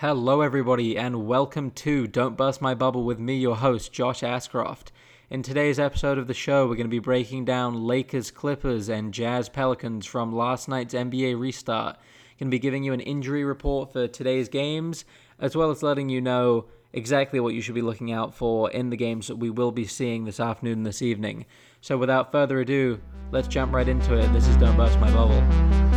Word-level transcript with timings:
Hello, 0.00 0.40
everybody, 0.40 0.96
and 0.96 1.26
welcome 1.26 1.70
to 1.72 2.06
Don't 2.06 2.34
Burst 2.34 2.62
My 2.62 2.72
Bubble 2.74 3.04
with 3.04 3.18
me, 3.18 3.36
your 3.36 3.56
host, 3.56 3.92
Josh 3.92 4.22
Ascroft. 4.22 4.92
In 5.28 5.42
today's 5.42 5.78
episode 5.78 6.16
of 6.16 6.26
the 6.26 6.32
show, 6.32 6.66
we're 6.66 6.76
going 6.76 6.86
to 6.86 6.88
be 6.88 6.98
breaking 6.98 7.44
down 7.44 7.84
Lakers 7.84 8.30
Clippers 8.30 8.88
and 8.88 9.12
Jazz 9.12 9.50
Pelicans 9.50 10.06
from 10.06 10.34
last 10.34 10.70
night's 10.70 10.94
NBA 10.94 11.38
restart. 11.38 11.96
Going 12.38 12.48
to 12.50 12.54
be 12.54 12.58
giving 12.58 12.82
you 12.82 12.94
an 12.94 13.00
injury 13.00 13.44
report 13.44 13.92
for 13.92 14.08
today's 14.08 14.48
games, 14.48 15.04
as 15.38 15.54
well 15.54 15.70
as 15.70 15.82
letting 15.82 16.08
you 16.08 16.22
know 16.22 16.64
exactly 16.94 17.38
what 17.38 17.52
you 17.52 17.60
should 17.60 17.74
be 17.74 17.82
looking 17.82 18.10
out 18.10 18.34
for 18.34 18.70
in 18.70 18.88
the 18.88 18.96
games 18.96 19.26
that 19.26 19.36
we 19.36 19.50
will 19.50 19.70
be 19.70 19.84
seeing 19.84 20.24
this 20.24 20.40
afternoon 20.40 20.78
and 20.78 20.86
this 20.86 21.02
evening. 21.02 21.44
So, 21.82 21.98
without 21.98 22.32
further 22.32 22.60
ado, 22.60 23.02
let's 23.32 23.48
jump 23.48 23.74
right 23.74 23.86
into 23.86 24.14
it. 24.14 24.32
This 24.32 24.48
is 24.48 24.56
Don't 24.56 24.78
Burst 24.78 24.98
My 24.98 25.12
Bubble. 25.12 25.89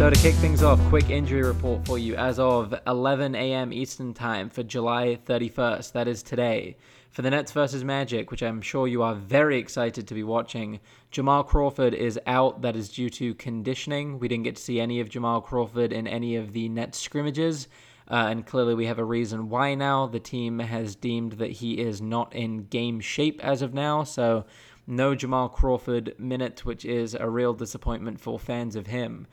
So, 0.00 0.08
to 0.08 0.16
kick 0.22 0.34
things 0.36 0.62
off, 0.62 0.80
quick 0.88 1.10
injury 1.10 1.42
report 1.42 1.84
for 1.84 1.98
you 1.98 2.14
as 2.14 2.38
of 2.38 2.74
11 2.86 3.34
a.m. 3.34 3.70
Eastern 3.70 4.14
Time 4.14 4.48
for 4.48 4.62
July 4.62 5.18
31st. 5.26 5.92
That 5.92 6.08
is 6.08 6.22
today. 6.22 6.78
For 7.10 7.20
the 7.20 7.28
Nets 7.28 7.52
versus 7.52 7.84
Magic, 7.84 8.30
which 8.30 8.42
I'm 8.42 8.62
sure 8.62 8.88
you 8.88 9.02
are 9.02 9.14
very 9.14 9.58
excited 9.58 10.08
to 10.08 10.14
be 10.14 10.22
watching, 10.22 10.80
Jamal 11.10 11.44
Crawford 11.44 11.92
is 11.92 12.18
out. 12.26 12.62
That 12.62 12.76
is 12.76 12.88
due 12.88 13.10
to 13.10 13.34
conditioning. 13.34 14.18
We 14.18 14.26
didn't 14.26 14.44
get 14.44 14.56
to 14.56 14.62
see 14.62 14.80
any 14.80 15.00
of 15.00 15.10
Jamal 15.10 15.42
Crawford 15.42 15.92
in 15.92 16.06
any 16.06 16.34
of 16.34 16.54
the 16.54 16.70
Nets 16.70 16.98
scrimmages. 16.98 17.68
Uh, 18.10 18.28
and 18.30 18.46
clearly, 18.46 18.74
we 18.74 18.86
have 18.86 18.98
a 18.98 19.04
reason 19.04 19.50
why 19.50 19.74
now. 19.74 20.06
The 20.06 20.18
team 20.18 20.60
has 20.60 20.96
deemed 20.96 21.32
that 21.32 21.50
he 21.50 21.74
is 21.74 22.00
not 22.00 22.34
in 22.34 22.64
game 22.68 23.00
shape 23.00 23.38
as 23.44 23.60
of 23.60 23.74
now. 23.74 24.04
So, 24.04 24.46
no 24.86 25.14
Jamal 25.14 25.50
Crawford 25.50 26.14
minute, 26.18 26.64
which 26.64 26.86
is 26.86 27.14
a 27.14 27.28
real 27.28 27.52
disappointment 27.52 28.18
for 28.18 28.38
fans 28.38 28.76
of 28.76 28.86
him. 28.86 29.26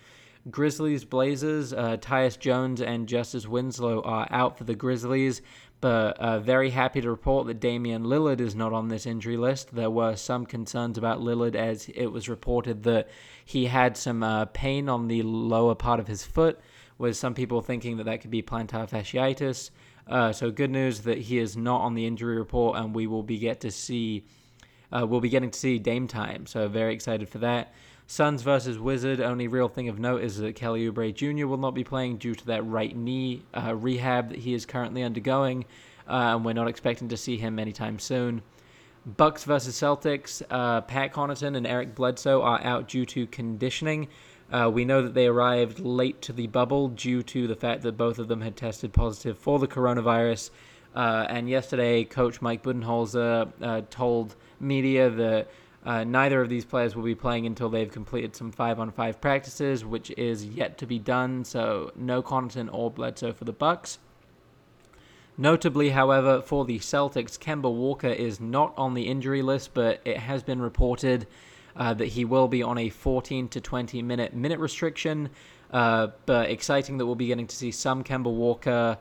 Grizzlies 0.50 1.04
Blazers, 1.04 1.74
uh, 1.74 1.98
Tyus 1.98 2.40
Jones 2.40 2.82
and 2.82 3.08
Justice 3.08 3.48
Winslow 3.48 4.02
are 4.02 4.28
out 4.30 4.58
for 4.58 4.64
the 4.64 4.76
Grizzlies, 4.76 5.42
but 5.82 6.18
uh, 6.20 6.40
very 6.40 6.70
happy 6.70 7.02
to 7.02 7.10
report 7.10 7.48
that 7.48 7.60
Damian 7.60 8.04
Lillard 8.04 8.40
is 8.40 8.56
not 8.56 8.74
on 8.74 8.88
this 8.88 9.06
injury 9.06 9.38
list. 9.38 9.76
There 9.76 9.90
were 9.90 10.16
some 10.16 10.46
concerns 10.46 10.98
about 10.98 11.20
Lillard 11.20 11.56
as 11.56 11.90
it 11.90 12.08
was 12.08 12.30
reported 12.30 12.84
that 12.84 13.10
he 13.46 13.66
had 13.66 13.98
some 13.98 14.24
uh, 14.24 14.46
pain 14.46 14.90
on 14.90 15.08
the 15.08 15.22
lower 15.24 15.76
part 15.76 16.00
of 16.00 16.08
his 16.08 16.24
foot, 16.24 16.60
with 16.98 17.16
some 17.16 17.34
people 17.34 17.62
thinking 17.62 17.98
that 17.98 18.06
that 18.06 18.22
could 18.22 18.32
be 18.32 18.42
plantar 18.42 18.90
fasciitis. 18.90 19.70
Uh, 20.08 20.32
so 20.32 20.50
good 20.50 20.72
news 20.72 21.02
that 21.02 21.18
he 21.18 21.38
is 21.38 21.58
not 21.58 21.82
on 21.82 21.94
the 21.94 22.06
injury 22.06 22.38
report, 22.38 22.78
and 22.78 22.96
we 22.96 23.08
will 23.08 23.24
be 23.24 23.38
get 23.38 23.60
to 23.62 23.72
see. 23.72 24.24
Uh, 24.92 25.06
we'll 25.06 25.20
be 25.20 25.30
getting 25.30 25.52
to 25.52 25.60
see 25.60 25.78
Dame 25.78 26.08
time, 26.08 26.46
so 26.46 26.68
very 26.70 26.94
excited 26.94 27.28
for 27.28 27.40
that. 27.40 27.74
Suns 28.10 28.42
versus 28.42 28.80
Wizard. 28.80 29.20
Only 29.20 29.50
real 29.50 29.68
thing 29.68 29.90
of 29.90 30.00
note 30.00 30.24
is 30.24 30.38
that 30.38 30.56
Kelly 30.56 30.90
Oubre 30.90 31.14
Jr. 31.14 31.46
will 31.46 31.58
not 31.58 31.76
be 31.76 31.84
playing 31.84 32.18
due 32.18 32.34
to 32.36 32.46
that 32.46 32.66
right 32.66 32.96
knee 32.96 33.44
uh, 33.54 33.76
rehab 33.76 34.30
that 34.30 34.40
he 34.40 34.54
is 34.54 34.66
currently 34.66 35.04
undergoing, 35.04 35.66
uh, 36.08 36.36
and 36.36 36.46
we're 36.46 36.54
not 36.54 36.70
expecting 36.70 37.10
to 37.10 37.18
see 37.18 37.38
him 37.38 37.60
anytime 37.60 38.00
soon. 38.00 38.42
Bucks 39.06 39.44
versus 39.44 39.76
Celtics. 39.76 40.42
Uh, 40.50 40.82
Pat 40.82 41.14
Connaughton 41.14 41.58
and 41.58 41.68
Eric 41.68 41.96
Bledsoe 41.96 42.42
are 42.42 42.62
out 42.64 42.88
due 42.88 43.06
to 43.08 43.28
conditioning. 43.28 44.08
Uh, 44.52 44.72
we 44.74 44.86
know 44.86 45.02
that 45.02 45.14
they 45.14 45.28
arrived 45.28 45.80
late 45.80 46.22
to 46.22 46.32
the 46.32 46.48
bubble 46.48 46.88
due 46.88 47.22
to 47.24 47.46
the 47.46 47.56
fact 47.56 47.82
that 47.82 47.98
both 47.98 48.20
of 48.20 48.30
them 48.30 48.40
had 48.40 48.56
tested 48.56 48.94
positive 48.94 49.38
for 49.38 49.60
the 49.60 49.68
coronavirus. 49.68 50.50
Uh, 50.96 51.26
and 51.30 51.50
yesterday, 51.50 52.06
Coach 52.06 52.42
Mike 52.42 52.64
Budenholzer 52.64 53.52
uh, 53.62 53.82
told 53.90 54.36
media 54.62 55.10
that 55.10 55.50
uh, 55.88 56.04
neither 56.04 56.42
of 56.42 56.50
these 56.50 56.66
players 56.66 56.98
will 56.98 57.04
be 57.04 57.16
playing 57.16 57.46
until 57.46 57.70
they've 57.70 57.90
completed 57.90 58.36
some 58.36 58.52
five 58.52 58.78
on 58.78 58.92
five 58.92 59.22
practices, 59.22 59.86
which 59.86 60.12
is 60.12 60.46
yet 60.46 60.78
to 60.80 60.86
be 60.86 61.00
done. 61.00 61.46
So 61.46 61.94
no 61.96 62.22
Connaughton 62.22 62.68
or 62.74 62.92
Bledsoe 62.92 63.32
for 63.32 63.46
the 63.46 63.54
Bucks. 63.54 63.98
Notably, 65.38 65.92
however, 65.92 66.42
for 66.42 66.66
the 66.66 66.80
Celtics, 66.80 67.40
Kemba 67.40 67.74
Walker 67.74 68.10
is 68.10 68.42
not 68.42 68.74
on 68.76 68.96
the 68.96 69.04
injury 69.04 69.42
list, 69.42 69.74
but 69.74 70.02
it 70.04 70.18
has 70.18 70.44
been 70.44 70.62
reported 70.62 71.26
uh, 71.78 71.94
that 71.94 72.08
he 72.08 72.26
will 72.26 72.50
be 72.50 72.62
on 72.62 72.78
a 72.78 72.90
14 72.90 73.48
to 73.48 73.62
20 73.62 74.02
minute 74.02 74.36
minute 74.36 74.60
restriction. 74.60 75.30
Uh, 75.72 76.08
but 76.26 76.50
exciting 76.50 76.98
that 76.98 77.06
we'll 77.06 77.16
be 77.16 77.28
getting 77.28 77.48
to 77.48 77.56
see 77.56 77.72
some 77.72 78.04
Kemba 78.04 78.34
Walker 78.34 78.98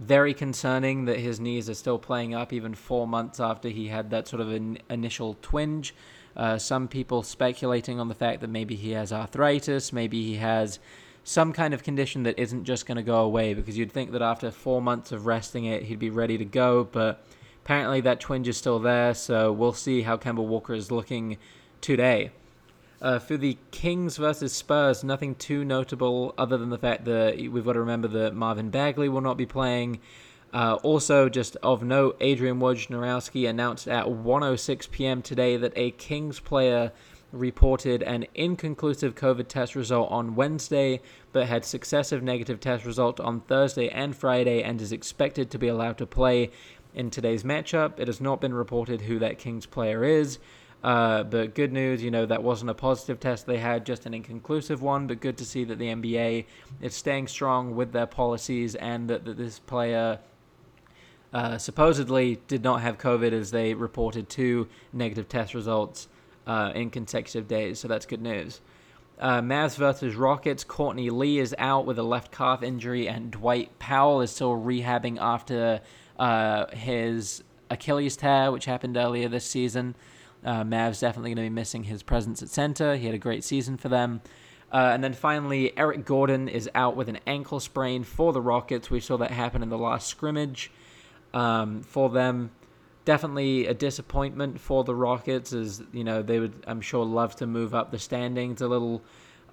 very 0.00 0.32
concerning 0.32 1.04
that 1.04 1.20
his 1.20 1.38
knees 1.38 1.68
are 1.68 1.74
still 1.74 1.98
playing 1.98 2.34
up 2.34 2.52
even 2.54 2.74
four 2.74 3.06
months 3.06 3.38
after 3.38 3.68
he 3.68 3.88
had 3.88 4.10
that 4.10 4.26
sort 4.26 4.40
of 4.40 4.50
an 4.50 4.78
initial 4.88 5.36
twinge. 5.42 5.94
Uh, 6.34 6.56
some 6.56 6.88
people 6.88 7.22
speculating 7.22 8.00
on 8.00 8.08
the 8.08 8.14
fact 8.14 8.40
that 8.40 8.48
maybe 8.48 8.74
he 8.74 8.92
has 8.92 9.12
arthritis, 9.12 9.92
maybe 9.92 10.24
he 10.24 10.36
has 10.36 10.78
some 11.22 11.52
kind 11.52 11.74
of 11.74 11.82
condition 11.82 12.22
that 12.22 12.38
isn't 12.38 12.64
just 12.64 12.86
going 12.86 12.96
to 12.96 13.02
go 13.02 13.20
away 13.20 13.52
because 13.52 13.76
you'd 13.76 13.92
think 13.92 14.12
that 14.12 14.22
after 14.22 14.50
four 14.50 14.80
months 14.80 15.12
of 15.12 15.26
resting 15.26 15.66
it, 15.66 15.82
he'd 15.82 15.98
be 15.98 16.08
ready 16.08 16.38
to 16.38 16.46
go, 16.46 16.82
but 16.84 17.22
apparently 17.62 18.00
that 18.00 18.20
twinge 18.20 18.48
is 18.48 18.56
still 18.56 18.78
there, 18.78 19.12
so 19.12 19.52
we'll 19.52 19.74
see 19.74 20.00
how 20.00 20.16
Kemba 20.16 20.42
Walker 20.42 20.72
is 20.72 20.90
looking 20.90 21.36
today. 21.82 22.30
Uh, 23.02 23.18
for 23.18 23.38
the 23.38 23.56
Kings 23.70 24.18
versus 24.18 24.52
Spurs, 24.52 25.02
nothing 25.02 25.34
too 25.34 25.64
notable 25.64 26.34
other 26.36 26.58
than 26.58 26.68
the 26.68 26.78
fact 26.78 27.06
that 27.06 27.36
we've 27.50 27.64
got 27.64 27.72
to 27.72 27.80
remember 27.80 28.08
that 28.08 28.34
Marvin 28.34 28.68
Bagley 28.68 29.08
will 29.08 29.22
not 29.22 29.38
be 29.38 29.46
playing. 29.46 30.00
Uh, 30.52 30.74
also, 30.82 31.28
just 31.28 31.56
of 31.62 31.82
note, 31.82 32.16
Adrian 32.20 32.58
Wojnarowski 32.58 33.48
announced 33.48 33.88
at 33.88 34.06
1:06 34.06 34.90
p.m. 34.90 35.22
today 35.22 35.56
that 35.56 35.72
a 35.76 35.92
Kings 35.92 36.40
player 36.40 36.92
reported 37.32 38.02
an 38.02 38.26
inconclusive 38.34 39.14
COVID 39.14 39.48
test 39.48 39.74
result 39.74 40.10
on 40.10 40.34
Wednesday, 40.34 41.00
but 41.32 41.46
had 41.46 41.64
successive 41.64 42.22
negative 42.22 42.60
test 42.60 42.84
results 42.84 43.20
on 43.20 43.40
Thursday 43.42 43.88
and 43.88 44.14
Friday, 44.14 44.62
and 44.62 44.82
is 44.82 44.92
expected 44.92 45.50
to 45.50 45.58
be 45.58 45.68
allowed 45.68 45.96
to 45.98 46.06
play 46.06 46.50
in 46.94 47.08
today's 47.08 47.44
matchup. 47.44 47.98
It 47.98 48.08
has 48.08 48.20
not 48.20 48.40
been 48.40 48.52
reported 48.52 49.02
who 49.02 49.18
that 49.20 49.38
Kings 49.38 49.64
player 49.64 50.04
is. 50.04 50.38
Uh, 50.82 51.22
but 51.24 51.54
good 51.54 51.72
news, 51.72 52.02
you 52.02 52.10
know, 52.10 52.24
that 52.24 52.42
wasn't 52.42 52.70
a 52.70 52.74
positive 52.74 53.20
test 53.20 53.46
they 53.46 53.58
had, 53.58 53.84
just 53.84 54.06
an 54.06 54.14
inconclusive 54.14 54.80
one. 54.80 55.06
But 55.06 55.20
good 55.20 55.36
to 55.38 55.44
see 55.44 55.64
that 55.64 55.78
the 55.78 55.88
NBA 55.88 56.46
is 56.80 56.94
staying 56.94 57.28
strong 57.28 57.76
with 57.76 57.92
their 57.92 58.06
policies 58.06 58.74
and 58.74 59.08
that, 59.10 59.24
that 59.24 59.36
this 59.36 59.58
player 59.58 60.18
uh, 61.32 61.58
supposedly 61.58 62.40
did 62.48 62.62
not 62.62 62.80
have 62.80 62.98
COVID 62.98 63.32
as 63.32 63.50
they 63.50 63.74
reported 63.74 64.28
two 64.28 64.68
negative 64.92 65.28
test 65.28 65.54
results 65.54 66.08
uh, 66.46 66.72
in 66.74 66.90
consecutive 66.90 67.46
days. 67.46 67.78
So 67.78 67.86
that's 67.86 68.06
good 68.06 68.22
news. 68.22 68.60
Uh, 69.20 69.42
Mavs 69.42 69.76
versus 69.76 70.14
Rockets. 70.14 70.64
Courtney 70.64 71.10
Lee 71.10 71.38
is 71.38 71.54
out 71.58 71.84
with 71.84 71.98
a 71.98 72.02
left 72.02 72.32
calf 72.32 72.62
injury, 72.62 73.06
and 73.06 73.30
Dwight 73.30 73.78
Powell 73.78 74.22
is 74.22 74.30
still 74.30 74.52
rehabbing 74.52 75.18
after 75.20 75.82
uh, 76.18 76.74
his 76.74 77.44
Achilles 77.70 78.16
tear, 78.16 78.50
which 78.50 78.64
happened 78.64 78.96
earlier 78.96 79.28
this 79.28 79.44
season. 79.44 79.94
Uh, 80.44 80.64
Mavs 80.64 81.00
definitely 81.00 81.30
going 81.30 81.44
to 81.44 81.50
be 81.50 81.54
missing 81.54 81.84
his 81.84 82.02
presence 82.02 82.42
at 82.42 82.48
center. 82.48 82.96
He 82.96 83.06
had 83.06 83.14
a 83.14 83.18
great 83.18 83.44
season 83.44 83.76
for 83.76 83.88
them. 83.88 84.22
Uh, 84.72 84.90
and 84.94 85.02
then 85.02 85.12
finally, 85.12 85.76
Eric 85.76 86.04
Gordon 86.04 86.48
is 86.48 86.70
out 86.74 86.96
with 86.96 87.08
an 87.08 87.18
ankle 87.26 87.60
sprain 87.60 88.04
for 88.04 88.32
the 88.32 88.40
Rockets. 88.40 88.90
We 88.90 89.00
saw 89.00 89.16
that 89.18 89.32
happen 89.32 89.62
in 89.62 89.68
the 89.68 89.78
last 89.78 90.06
scrimmage 90.06 90.70
um, 91.34 91.82
for 91.82 92.08
them. 92.08 92.50
Definitely 93.04 93.66
a 93.66 93.74
disappointment 93.74 94.60
for 94.60 94.84
the 94.84 94.94
Rockets, 94.94 95.52
as 95.52 95.82
you 95.92 96.04
know 96.04 96.22
they 96.22 96.38
would, 96.38 96.52
I'm 96.66 96.80
sure, 96.80 97.04
love 97.04 97.34
to 97.36 97.46
move 97.46 97.74
up 97.74 97.90
the 97.90 97.98
standings 97.98 98.60
a 98.60 98.68
little. 98.68 99.02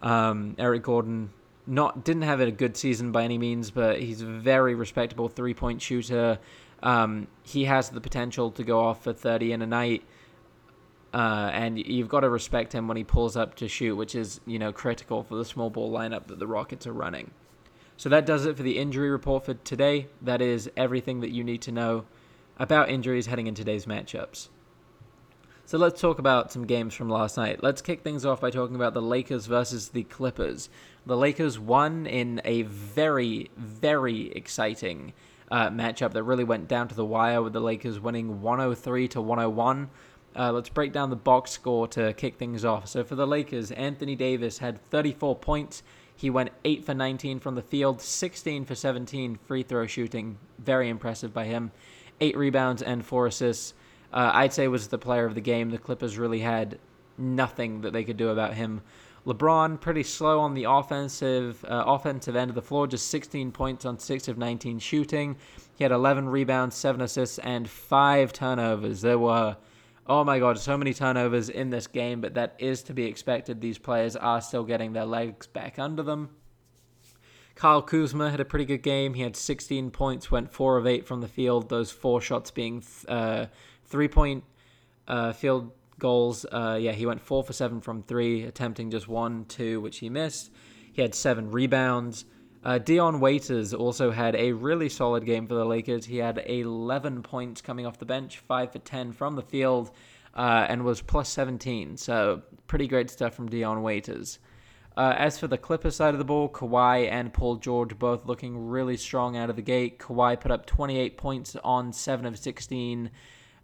Um, 0.02 0.56
Eric 0.60 0.84
Gordon 0.84 1.32
not 1.66 2.04
didn't 2.04 2.24
have 2.24 2.40
a 2.40 2.52
good 2.52 2.78
season 2.78 3.12
by 3.12 3.24
any 3.24 3.38
means, 3.38 3.72
but 3.72 4.00
he's 4.00 4.22
a 4.22 4.26
very 4.26 4.76
respectable 4.76 5.30
three 5.30 5.54
point 5.54 5.82
shooter. 5.82 6.38
Um, 6.84 7.28
he 7.44 7.66
has 7.66 7.90
the 7.90 8.02
potential 8.02 8.52
to 8.52 8.64
go 8.64 8.80
off 8.80 9.04
for 9.04 9.14
30 9.14 9.54
in 9.54 9.62
a 9.64 9.68
night. 9.68 10.04
Uh, 11.14 11.50
and 11.54 11.80
you've 11.80 12.10
got 12.10 12.20
to 12.20 12.30
respect 12.30 12.74
him 12.74 12.88
when 12.88 12.98
he 12.98 13.04
pulls 13.04 13.38
up 13.38 13.56
to 13.56 13.68
shoot, 13.68 13.96
which 13.96 14.14
is 14.14 14.42
you 14.46 14.60
know 14.60 14.72
critical 14.72 15.24
for 15.24 15.36
the 15.36 15.46
small 15.46 15.70
ball 15.70 15.92
lineup 15.92 16.28
that 16.28 16.40
the 16.40 16.48
Rockets 16.48 16.86
are 16.86 16.94
running. 16.94 17.32
So 17.96 18.10
that 18.10 18.26
does 18.26 18.46
it 18.46 18.56
for 18.56 18.64
the 18.64 18.78
injury 18.78 19.10
report 19.10 19.46
for 19.46 19.56
today. 19.56 20.08
That 20.22 20.42
is 20.42 20.70
everything 20.78 21.22
that 21.22 21.32
you 21.32 21.44
need 21.44 21.62
to 21.64 21.72
know 21.72 22.06
about 22.60 22.90
injuries 22.90 23.26
heading 23.26 23.48
in 23.48 23.56
today's 23.56 23.86
matchups. 23.86 24.50
So 25.66 25.78
let's 25.78 26.00
talk 26.00 26.18
about 26.18 26.52
some 26.52 26.66
games 26.66 26.94
from 26.94 27.10
last 27.10 27.36
night. 27.36 27.62
Let's 27.62 27.82
kick 27.82 28.02
things 28.02 28.26
off 28.26 28.40
by 28.40 28.52
talking 28.52 28.78
about 28.78 28.94
the 28.94 29.02
Lakers 29.02 29.48
versus 29.48 29.90
the 29.90 30.04
Clippers. 30.04 30.70
The 31.06 31.18
Lakers 31.18 31.60
won 31.60 32.06
in 32.06 32.40
a 32.46 32.62
very, 32.62 33.52
very 33.58 34.32
exciting 34.32 35.12
uh, 35.52 35.70
matchup 35.70 36.14
that 36.14 36.24
really 36.24 36.46
went 36.46 36.70
down 36.70 36.88
to 36.88 36.96
the 36.96 37.04
wire 37.04 37.42
with 37.42 37.52
the 37.52 37.60
Lakers 37.60 38.00
winning 38.00 38.42
103 38.42 39.08
to 39.10 39.22
101. 39.22 39.90
Uh, 40.36 40.52
let's 40.52 40.70
break 40.70 40.94
down 40.94 41.10
the 41.10 41.16
box 41.16 41.52
score 41.52 41.88
to 41.88 42.14
kick 42.14 42.38
things 42.38 42.64
off. 42.64 42.88
So 42.88 43.04
for 43.04 43.16
the 43.16 43.26
Lakers, 43.26 43.72
Anthony 43.72 44.16
Davis 44.16 44.60
had 44.60 44.84
34 44.90 45.36
points. 45.36 45.84
He 46.16 46.30
went 46.30 46.52
8 46.66 46.86
for 46.86 46.94
19 46.94 47.40
from 47.40 47.56
the 47.56 47.62
field, 47.62 48.02
16 48.02 48.66
for 48.66 48.76
17 48.76 49.40
free 49.46 49.64
throw 49.64 49.88
shooting. 49.88 50.38
Very 50.60 50.90
impressive 50.90 51.34
by 51.34 51.46
him. 51.46 51.72
8 52.20 52.36
rebounds 52.38 52.82
and 52.82 53.06
4 53.06 53.28
assists. 53.28 53.74
Uh, 54.12 54.32
I'd 54.34 54.54
say 54.54 54.68
was 54.68 54.88
the 54.88 54.98
player 54.98 55.26
of 55.26 55.36
the 55.36 55.42
game. 55.42 55.70
The 55.70 55.78
Clippers 55.78 56.18
really 56.18 56.40
had 56.40 56.80
nothing 57.18 57.82
that 57.82 57.94
they 57.94 58.04
could 58.04 58.18
do 58.18 58.30
about 58.30 58.54
him. 58.54 58.82
LeBron 59.28 59.82
pretty 59.82 60.04
slow 60.04 60.40
on 60.40 60.54
the 60.54 60.64
offensive 60.64 61.64
uh, 61.66 61.84
offensive 61.86 62.36
end 62.38 62.50
of 62.50 62.56
the 62.56 62.62
floor, 62.62 62.88
just 62.88 63.10
16 63.10 63.52
points 63.52 63.86
on 63.86 64.00
6 64.00 64.28
of 64.30 64.38
19 64.38 64.80
shooting. 64.80 65.36
He 65.76 65.84
had 65.84 65.92
11 65.92 66.30
rebounds, 66.30 66.76
7 66.78 67.02
assists 67.02 67.38
and 67.40 67.70
5 67.70 68.32
turnovers. 68.32 69.02
There 69.02 69.20
were 69.20 69.58
oh 70.08 70.24
my 70.24 70.40
god, 70.40 70.58
so 70.58 70.78
many 70.78 70.94
turnovers 70.94 71.50
in 71.50 71.70
this 71.70 71.88
game, 71.88 72.22
but 72.22 72.34
that 72.36 72.56
is 72.60 72.84
to 72.84 72.94
be 72.94 73.04
expected. 73.04 73.62
These 73.62 73.78
players 73.78 74.16
are 74.16 74.42
still 74.42 74.64
getting 74.64 74.94
their 74.94 75.06
legs 75.06 75.48
back 75.48 75.78
under 75.78 76.04
them. 76.04 76.30
Kyle 77.56 77.82
Kuzma 77.82 78.30
had 78.30 78.40
a 78.40 78.46
pretty 78.46 78.66
good 78.66 78.84
game. 78.84 79.16
He 79.16 79.24
had 79.24 79.36
16 79.36 79.90
points, 79.90 80.30
went 80.30 80.52
4 80.52 80.78
of 80.78 80.86
8 80.86 81.08
from 81.08 81.22
the 81.22 81.28
field, 81.28 81.70
those 81.70 81.92
four 81.92 82.22
shots 82.22 82.52
being 82.52 82.84
uh, 83.08 83.48
three 83.86 84.08
point 84.08 84.44
uh, 85.08 85.34
field 85.34 85.72
goals. 86.00 86.46
Uh, 86.46 86.78
yeah, 86.80 86.92
he 86.92 87.06
went 87.06 87.22
four 87.22 87.44
for 87.44 87.54
seven 87.54 87.82
from 87.82 88.04
three, 88.04 88.44
attempting 88.44 88.92
just 88.92 89.08
one, 89.08 89.46
two, 89.46 89.82
which 89.82 89.98
he 90.00 90.10
missed. 90.10 90.52
He 90.94 91.02
had 91.02 91.16
seven 91.16 91.52
rebounds. 91.52 92.26
Uh, 92.64 92.78
Dion 92.78 93.20
Waiters 93.20 93.74
also 93.74 94.12
had 94.12 94.36
a 94.36 94.52
really 94.52 94.90
solid 94.90 95.26
game 95.26 95.48
for 95.48 95.54
the 95.54 95.66
Lakers. 95.66 96.06
He 96.06 96.18
had 96.18 96.44
11 96.46 97.24
points 97.24 97.62
coming 97.62 97.86
off 97.86 98.00
the 98.00 98.06
bench, 98.06 98.40
5 98.40 98.72
for 98.72 98.80
10 98.80 99.14
from 99.14 99.36
the 99.36 99.42
field, 99.42 99.92
uh, 100.36 100.66
and 100.68 100.84
was 100.84 101.02
plus 101.02 101.30
17. 101.30 101.98
So, 101.98 102.42
pretty 102.68 102.88
great 102.88 103.10
stuff 103.10 103.34
from 103.34 103.50
Dion 103.50 103.84
Waiters. 103.84 104.40
Uh, 104.98 105.14
as 105.16 105.38
for 105.38 105.46
the 105.48 105.60
Clippers 105.60 105.96
side 105.96 106.16
of 106.16 106.18
the 106.18 106.26
ball, 106.26 106.50
Kawhi 106.50 107.08
and 107.08 107.32
Paul 107.32 107.58
George 107.58 107.98
both 108.00 108.26
looking 108.26 108.68
really 108.68 108.98
strong 108.98 109.38
out 109.38 109.52
of 109.52 109.56
the 109.56 109.62
gate. 109.62 110.00
Kawhi 110.00 110.40
put 110.40 110.50
up 110.50 110.66
28 110.66 111.18
points 111.18 111.56
on 111.64 111.94
7 111.94 112.26
of 112.26 112.38
16 112.38 113.12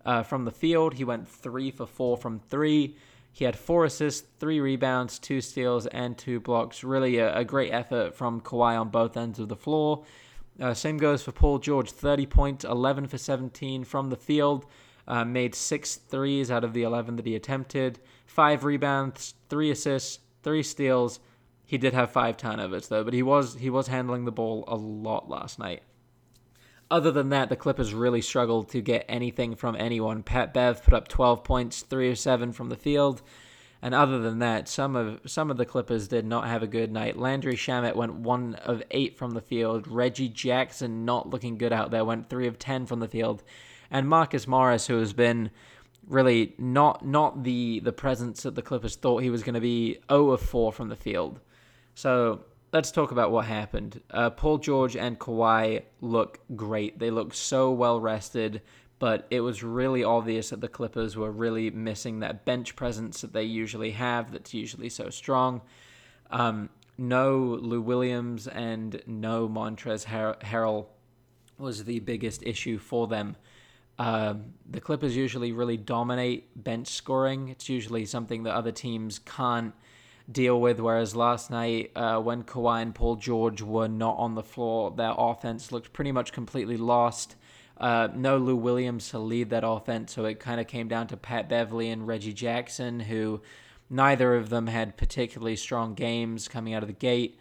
uh, 0.06 0.22
from 0.22 0.46
the 0.46 0.52
field. 0.52 0.94
He 0.94 1.04
went 1.04 1.28
three 1.28 1.72
for 1.72 1.88
four 1.88 2.18
from 2.18 2.40
three. 2.40 2.98
He 3.36 3.46
had 3.46 3.58
four 3.58 3.84
assists, 3.84 4.28
three 4.40 4.60
rebounds, 4.60 5.18
two 5.18 5.42
steals, 5.42 5.88
and 5.88 6.16
two 6.16 6.40
blocks. 6.40 6.84
Really 6.84 7.18
a, 7.18 7.36
a 7.36 7.44
great 7.44 7.74
effort 7.74 8.16
from 8.16 8.40
Kawhi 8.40 8.80
on 8.80 8.90
both 8.90 9.18
ends 9.18 9.40
of 9.40 9.50
the 9.50 9.56
floor. 9.56 10.06
Uh, 10.62 10.76
same 10.76 10.98
goes 10.98 11.24
for 11.24 11.32
Paul 11.32 11.58
George 11.58 11.90
30 11.90 12.28
points, 12.28 12.64
11 12.64 13.08
for 13.08 13.18
17 13.18 13.86
from 13.86 14.12
the 14.12 14.16
field. 14.16 14.68
Uh, 15.08 15.26
made 15.26 15.56
six 15.56 15.96
threes 15.96 16.52
out 16.52 16.64
of 16.64 16.74
the 16.74 16.84
11 16.84 17.16
that 17.18 17.26
he 17.26 17.36
attempted, 17.36 18.00
five 18.26 18.64
rebounds, 18.64 19.34
three 19.50 19.72
assists, 19.72 20.20
three 20.44 20.64
steals. 20.64 21.20
He 21.66 21.78
did 21.78 21.94
have 21.94 22.12
five 22.12 22.38
turnovers 22.38 22.88
though, 22.88 23.04
but 23.04 23.14
he 23.14 23.24
was 23.24 23.56
he 23.56 23.70
was 23.70 23.88
handling 23.88 24.24
the 24.24 24.32
ball 24.32 24.64
a 24.68 24.76
lot 24.76 25.28
last 25.28 25.60
night. 25.60 25.84
Other 26.92 27.12
than 27.12 27.30
that, 27.30 27.50
the 27.50 27.56
Clippers 27.56 27.94
really 27.94 28.22
struggled 28.22 28.70
to 28.70 28.82
get 28.82 29.06
anything 29.10 29.56
from 29.56 29.76
anyone. 29.76 30.24
Pat 30.24 30.54
Bev 30.54 30.84
put 30.84 30.94
up 30.94 31.08
12 31.08 31.44
points, 31.44 31.82
3 31.82 32.10
or 32.10 32.16
7 32.16 32.52
from 32.52 32.70
the 32.70 32.76
field. 32.76 33.22
And 33.84 33.94
other 33.94 34.20
than 34.20 34.40
that, 34.40 34.70
some 34.70 34.96
of 34.96 35.20
some 35.26 35.52
of 35.52 35.58
the 35.58 35.66
Clippers 35.66 36.08
did 36.08 36.26
not 36.26 36.48
have 36.48 36.64
a 36.64 36.68
good 36.68 36.90
night. 36.90 37.18
Landry 37.18 37.56
Shamet 37.56 37.98
went 37.98 38.14
one 38.16 38.56
of 38.56 38.82
eight 38.92 39.18
from 39.18 39.32
the 39.32 39.42
field. 39.42 39.90
Reggie 39.90 40.30
Jackson 40.30 41.04
not 41.04 41.30
looking 41.30 41.58
good 41.58 41.74
out 41.74 41.92
there, 41.92 42.06
went 42.06 42.30
three 42.30 42.48
of 42.48 42.58
ten 42.58 42.86
from 42.86 43.02
the 43.02 43.10
field. 43.10 43.44
And 43.92 44.08
Marcus 44.08 44.48
Morris, 44.48 44.88
who 44.88 45.00
has 45.00 45.12
been 45.12 45.52
really 46.08 46.54
not 46.58 47.06
not 47.06 47.44
the 47.44 47.82
the 47.82 47.92
presence 47.92 48.44
that 48.44 48.56
the 48.56 48.62
Clippers 48.62 48.96
thought 48.96 49.22
he 49.22 49.30
was 49.30 49.44
going 49.44 49.56
to 49.56 49.60
be, 49.60 50.00
0 50.10 50.32
of 50.32 50.42
four 50.42 50.72
from 50.72 50.88
the 50.88 50.96
field. 50.96 51.42
So 51.94 52.46
let's 52.74 52.92
talk 52.92 53.12
about 53.12 53.32
what 53.32 53.46
happened. 53.46 54.02
Uh, 54.10 54.32
Paul 54.32 54.58
George 54.58 54.98
and 54.98 55.20
Kawhi 55.20 55.84
look 56.02 56.40
great. 56.56 56.98
They 56.98 57.12
look 57.12 57.34
so 57.34 57.72
well 57.72 58.02
rested, 58.02 58.62
but 58.98 59.28
it 59.30 59.42
was 59.42 59.64
really 59.64 60.04
obvious 60.04 60.50
that 60.50 60.60
the 60.60 60.68
Clippers 60.68 61.16
were 61.16 61.32
really 61.32 61.70
missing 61.70 62.20
that 62.20 62.46
bench 62.46 62.76
presence 62.76 63.22
that 63.22 63.32
they 63.32 63.44
usually 63.44 63.92
have, 63.92 64.32
that's 64.32 64.54
usually 64.54 64.90
so 64.90 65.12
strong. 65.12 65.62
Um, 66.32 66.70
no 66.98 67.60
Lou 67.62 67.82
Williams 67.82 68.48
and 68.48 69.02
no 69.06 69.48
Montrezl 69.48 70.06
Har- 70.06 70.38
Harrell 70.42 70.88
was 71.60 71.84
the 71.84 72.00
biggest 72.00 72.42
issue 72.44 72.80
for 72.80 73.08
them. 73.08 73.36
Um, 74.00 74.54
the 74.68 74.82
Clippers 74.82 75.16
usually 75.16 75.52
really 75.52 75.78
dominate 75.78 76.64
bench 76.64 76.88
scoring. 76.88 77.50
It's 77.50 77.70
usually 77.70 78.06
something 78.08 78.44
that 78.44 78.56
other 78.56 78.72
teams 78.72 79.20
can't 79.20 79.76
deal 80.32 80.60
with. 80.60 80.80
Whereas 80.80 81.16
last 81.16 81.52
night, 81.52 81.92
uh, 81.96 82.20
when 82.20 82.44
Kawhi 82.44 82.82
and 82.82 82.96
Paul 82.96 83.16
George 83.16 83.62
were 83.62 83.88
not 83.88 84.18
on 84.18 84.36
the 84.36 84.44
floor, 84.44 84.92
their 84.92 85.14
offense 85.18 85.72
looked 85.72 85.94
pretty 85.94 86.12
much 86.12 86.32
completely 86.32 86.78
lost. 86.78 87.36
Uh, 87.78 88.08
no 88.16 88.38
Lou 88.38 88.56
Williams 88.56 89.10
to 89.10 89.20
lead 89.20 89.50
that 89.50 89.64
offense, 89.66 90.14
so 90.14 90.26
it 90.26 90.40
kind 90.40 90.62
of 90.62 90.68
came 90.68 90.88
down 90.88 91.08
to 91.08 91.18
Pat 91.18 91.50
Beverley 91.50 91.90
and 91.90 92.08
Reggie 92.08 92.34
Jackson, 92.34 93.00
who 93.00 93.42
neither 93.90 94.36
of 94.36 94.50
them 94.50 94.68
had 94.68 94.96
particularly 94.96 95.56
strong 95.56 95.94
games 95.94 96.48
coming 96.48 96.74
out 96.74 96.84
of 96.84 96.88
the 96.88 96.94
gate. 96.94 97.40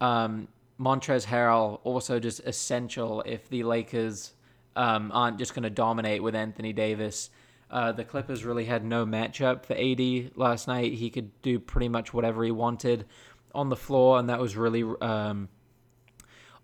Um, 0.00 0.48
Montrezl 0.80 1.26
Harrell 1.26 1.80
also 1.84 2.18
just 2.18 2.40
essential 2.40 3.22
if 3.22 3.48
the 3.48 3.62
Lakers 3.62 4.32
um, 4.74 5.10
aren't 5.12 5.38
just 5.38 5.54
going 5.54 5.62
to 5.62 5.70
dominate 5.70 6.22
with 6.22 6.34
Anthony 6.34 6.72
Davis. 6.72 7.30
Uh, 7.70 7.92
the 7.92 8.04
Clippers 8.04 8.44
really 8.44 8.64
had 8.64 8.84
no 8.84 9.04
matchup 9.04 9.64
for 9.64 9.74
AD 9.74 10.36
last 10.36 10.68
night. 10.68 10.92
He 10.94 11.10
could 11.10 11.30
do 11.42 11.58
pretty 11.58 11.88
much 11.88 12.14
whatever 12.14 12.44
he 12.44 12.50
wanted 12.50 13.06
on 13.54 13.68
the 13.68 13.76
floor, 13.76 14.18
and 14.18 14.28
that 14.28 14.38
was 14.38 14.56
really 14.56 14.84
um, 15.00 15.48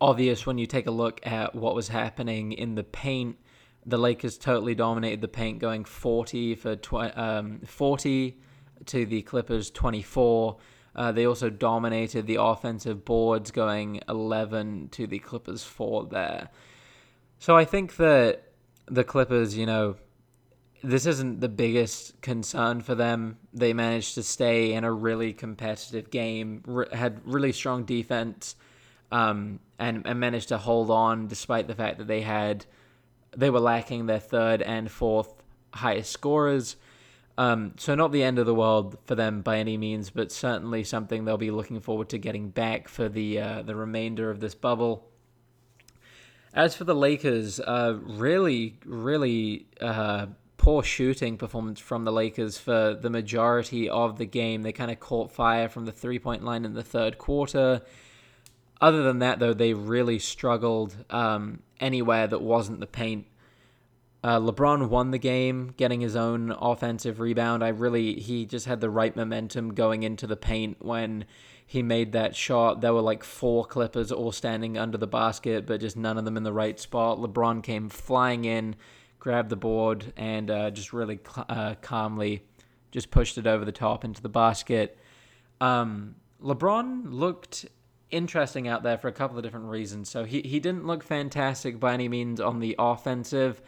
obvious 0.00 0.46
when 0.46 0.58
you 0.58 0.66
take 0.66 0.87
a 0.87 0.90
look 0.90 1.20
at 1.26 1.54
what 1.54 1.75
was 1.75 1.88
happening 1.88 2.52
in 2.52 2.75
the 2.75 2.84
paint. 2.84 3.37
The 3.84 3.99
Lakers 3.99 4.38
totally 4.38 4.76
dominated 4.76 5.20
the 5.20 5.28
paint, 5.28 5.58
going 5.58 5.84
40 5.84 6.54
for 6.54 6.76
tw- 6.76 7.16
um, 7.16 7.60
40 7.66 8.38
to 8.87 9.06
the 9.06 9.22
Clippers 9.22 9.70
24. 9.70 10.56
Uh, 10.94 11.10
they 11.10 11.26
also 11.26 11.50
dominated 11.50 12.26
the 12.26 12.40
offensive 12.40 13.04
boards, 13.04 13.50
going 13.50 14.00
11 14.08 14.90
to 14.90 15.06
the 15.06 15.19
Clippers 15.19 15.64
4 15.64 16.06
there. 16.06 16.50
So 17.38 17.56
I 17.56 17.64
think 17.64 17.96
that 17.96 18.52
the 18.87 19.02
Clippers, 19.02 19.56
you 19.56 19.66
know, 19.66 19.96
this 20.82 21.06
isn't 21.06 21.40
the 21.40 21.49
biggest 21.49 22.20
concern 22.20 22.81
for 22.81 22.94
them. 22.94 23.38
They 23.52 23.73
managed 23.73 24.14
to 24.17 24.23
stay 24.23 24.73
in 24.73 24.84
a 24.84 24.93
really 24.93 25.32
competitive 25.32 26.11
game, 26.11 26.62
re- 26.67 26.87
had 26.93 27.20
really 27.25 27.52
strong 27.52 27.84
defense, 27.84 28.56
um, 29.11 29.61
and, 29.79 30.06
and 30.06 30.19
managed 30.19 30.49
to 30.49 30.58
hold 30.58 30.90
on 30.90 31.29
despite 31.29 31.69
the 31.69 31.75
fact 31.75 31.99
that 31.99 32.06
they 32.06 32.23
had 32.23 32.67
they 33.37 33.50
were 33.50 33.61
lacking 33.61 34.06
their 34.06 34.19
third 34.19 34.61
and 34.61 34.90
fourth 34.90 35.43
highest 35.73 36.11
scorers. 36.11 36.76
Um, 37.38 37.73
so 37.78 37.94
not 37.94 38.12
the 38.12 38.23
end 38.23 38.38
of 38.38 38.44
the 38.44 38.55
world 38.55 38.99
for 39.05 39.14
them 39.14 39.40
by 39.40 39.58
any 39.58 39.78
means, 39.78 40.11
but 40.11 40.30
certainly 40.30 40.85
something 40.85 41.25
they'll 41.25 41.38
be 41.38 41.50
looking 41.50 41.80
forward 41.80 42.11
to 42.11 42.18
getting 42.18 42.50
back 42.50 42.88
for 42.88 43.09
the 43.09 43.40
uh, 43.40 43.62
the 43.62 43.75
remainder 43.75 44.30
of 44.30 44.40
this 44.40 44.54
bubble. 44.54 45.09
As 46.54 46.76
for 46.76 46.85
the 46.85 46.95
Lakers, 46.95 47.59
uh, 47.61 47.99
really, 48.02 48.78
really 48.85 49.66
uh, 49.80 50.26
poor 50.62 50.81
shooting 50.85 51.37
performance 51.37 51.81
from 51.81 52.04
the 52.04 52.12
Lakers 52.12 52.57
for 52.57 52.95
the 52.95 53.11
majority 53.11 53.88
of 53.88 54.16
the 54.16 54.25
game. 54.25 54.62
They 54.62 54.71
kind 54.71 54.92
of 54.92 55.00
caught 55.00 55.33
fire 55.33 55.69
from 55.69 55.87
the 55.87 55.92
three 55.92 56.21
point 56.21 56.45
line 56.45 56.64
in 56.64 56.73
the 56.73 56.85
third 56.85 57.19
quarter. 57.19 57.83
Other 58.81 59.02
than 59.02 59.19
that, 59.19 59.40
though, 59.40 59.54
they 59.54 59.75
really 59.75 60.21
struggled 60.21 60.95
um, 61.11 61.62
anywhere 61.81 62.28
that 62.28 62.40
wasn't 62.40 62.78
the 62.78 62.87
paint. 62.87 63.26
Uh, 64.23 64.38
LeBron 64.38 64.88
won 64.88 65.11
the 65.11 65.19
game, 65.19 65.75
getting 65.76 66.00
his 66.00 66.14
own 66.14 66.52
offensive 66.52 67.19
rebound. 67.19 67.64
I 67.64 67.69
really, 67.69 68.21
he 68.21 68.47
just 68.47 68.66
had 68.66 68.81
the 68.81 68.90
right 68.90 69.16
momentum 69.16 69.75
going 69.75 70.04
into 70.04 70.28
the 70.28 70.37
paint 70.37 70.76
when 70.78 71.25
he 71.66 71.83
made 71.83 72.12
that 72.12 72.37
shot. 72.37 72.81
There 72.81 72.95
were 72.95 73.00
like 73.00 73.25
four 73.25 73.64
Clippers 73.64 74.12
all 74.12 74.31
standing 74.31 74.78
under 74.78 74.97
the 74.97 75.09
basket, 75.09 75.66
but 75.66 75.81
just 75.81 75.97
none 75.97 76.19
of 76.19 76.25
them 76.25 76.37
in 76.37 76.45
the 76.45 76.52
right 76.52 76.78
spot. 76.78 77.19
LeBron 77.19 77.64
came 77.64 77.88
flying 77.88 78.45
in, 78.45 78.76
grabbed 79.23 79.50
the 79.50 79.57
board 79.57 80.12
and 80.17 80.50
uh, 80.50 80.69
just 80.69 80.93
really 80.93 81.17
cl- 81.25 81.47
uh, 81.49 81.76
calmly 81.81 82.43
just 82.91 83.09
pushed 83.12 83.38
it 83.38 83.47
over 83.47 83.64
the 83.64 83.71
top 83.71 84.05
into 84.05 84.21
the 84.21 84.29
basket. 84.29 84.99
Um, 85.61 86.17
LeBron 86.43 87.05
looked 87.05 87.67
interesting 88.11 88.67
out 88.67 88.83
there 88.83 88.99
for 88.99 89.07
a 89.07 89.12
couple 89.12 89.37
of 89.37 89.45
different 89.45 89.67
reasons. 89.67 90.11
So 90.11 90.25
he, 90.25 90.41
he 90.43 90.59
didn't 90.59 90.88
look 90.88 91.05
fantastic 91.05 91.79
by 91.79 91.95
any 91.95 92.09
means 92.09 92.41
on 92.41 92.59
the 92.59 92.75
offensive 92.81 93.62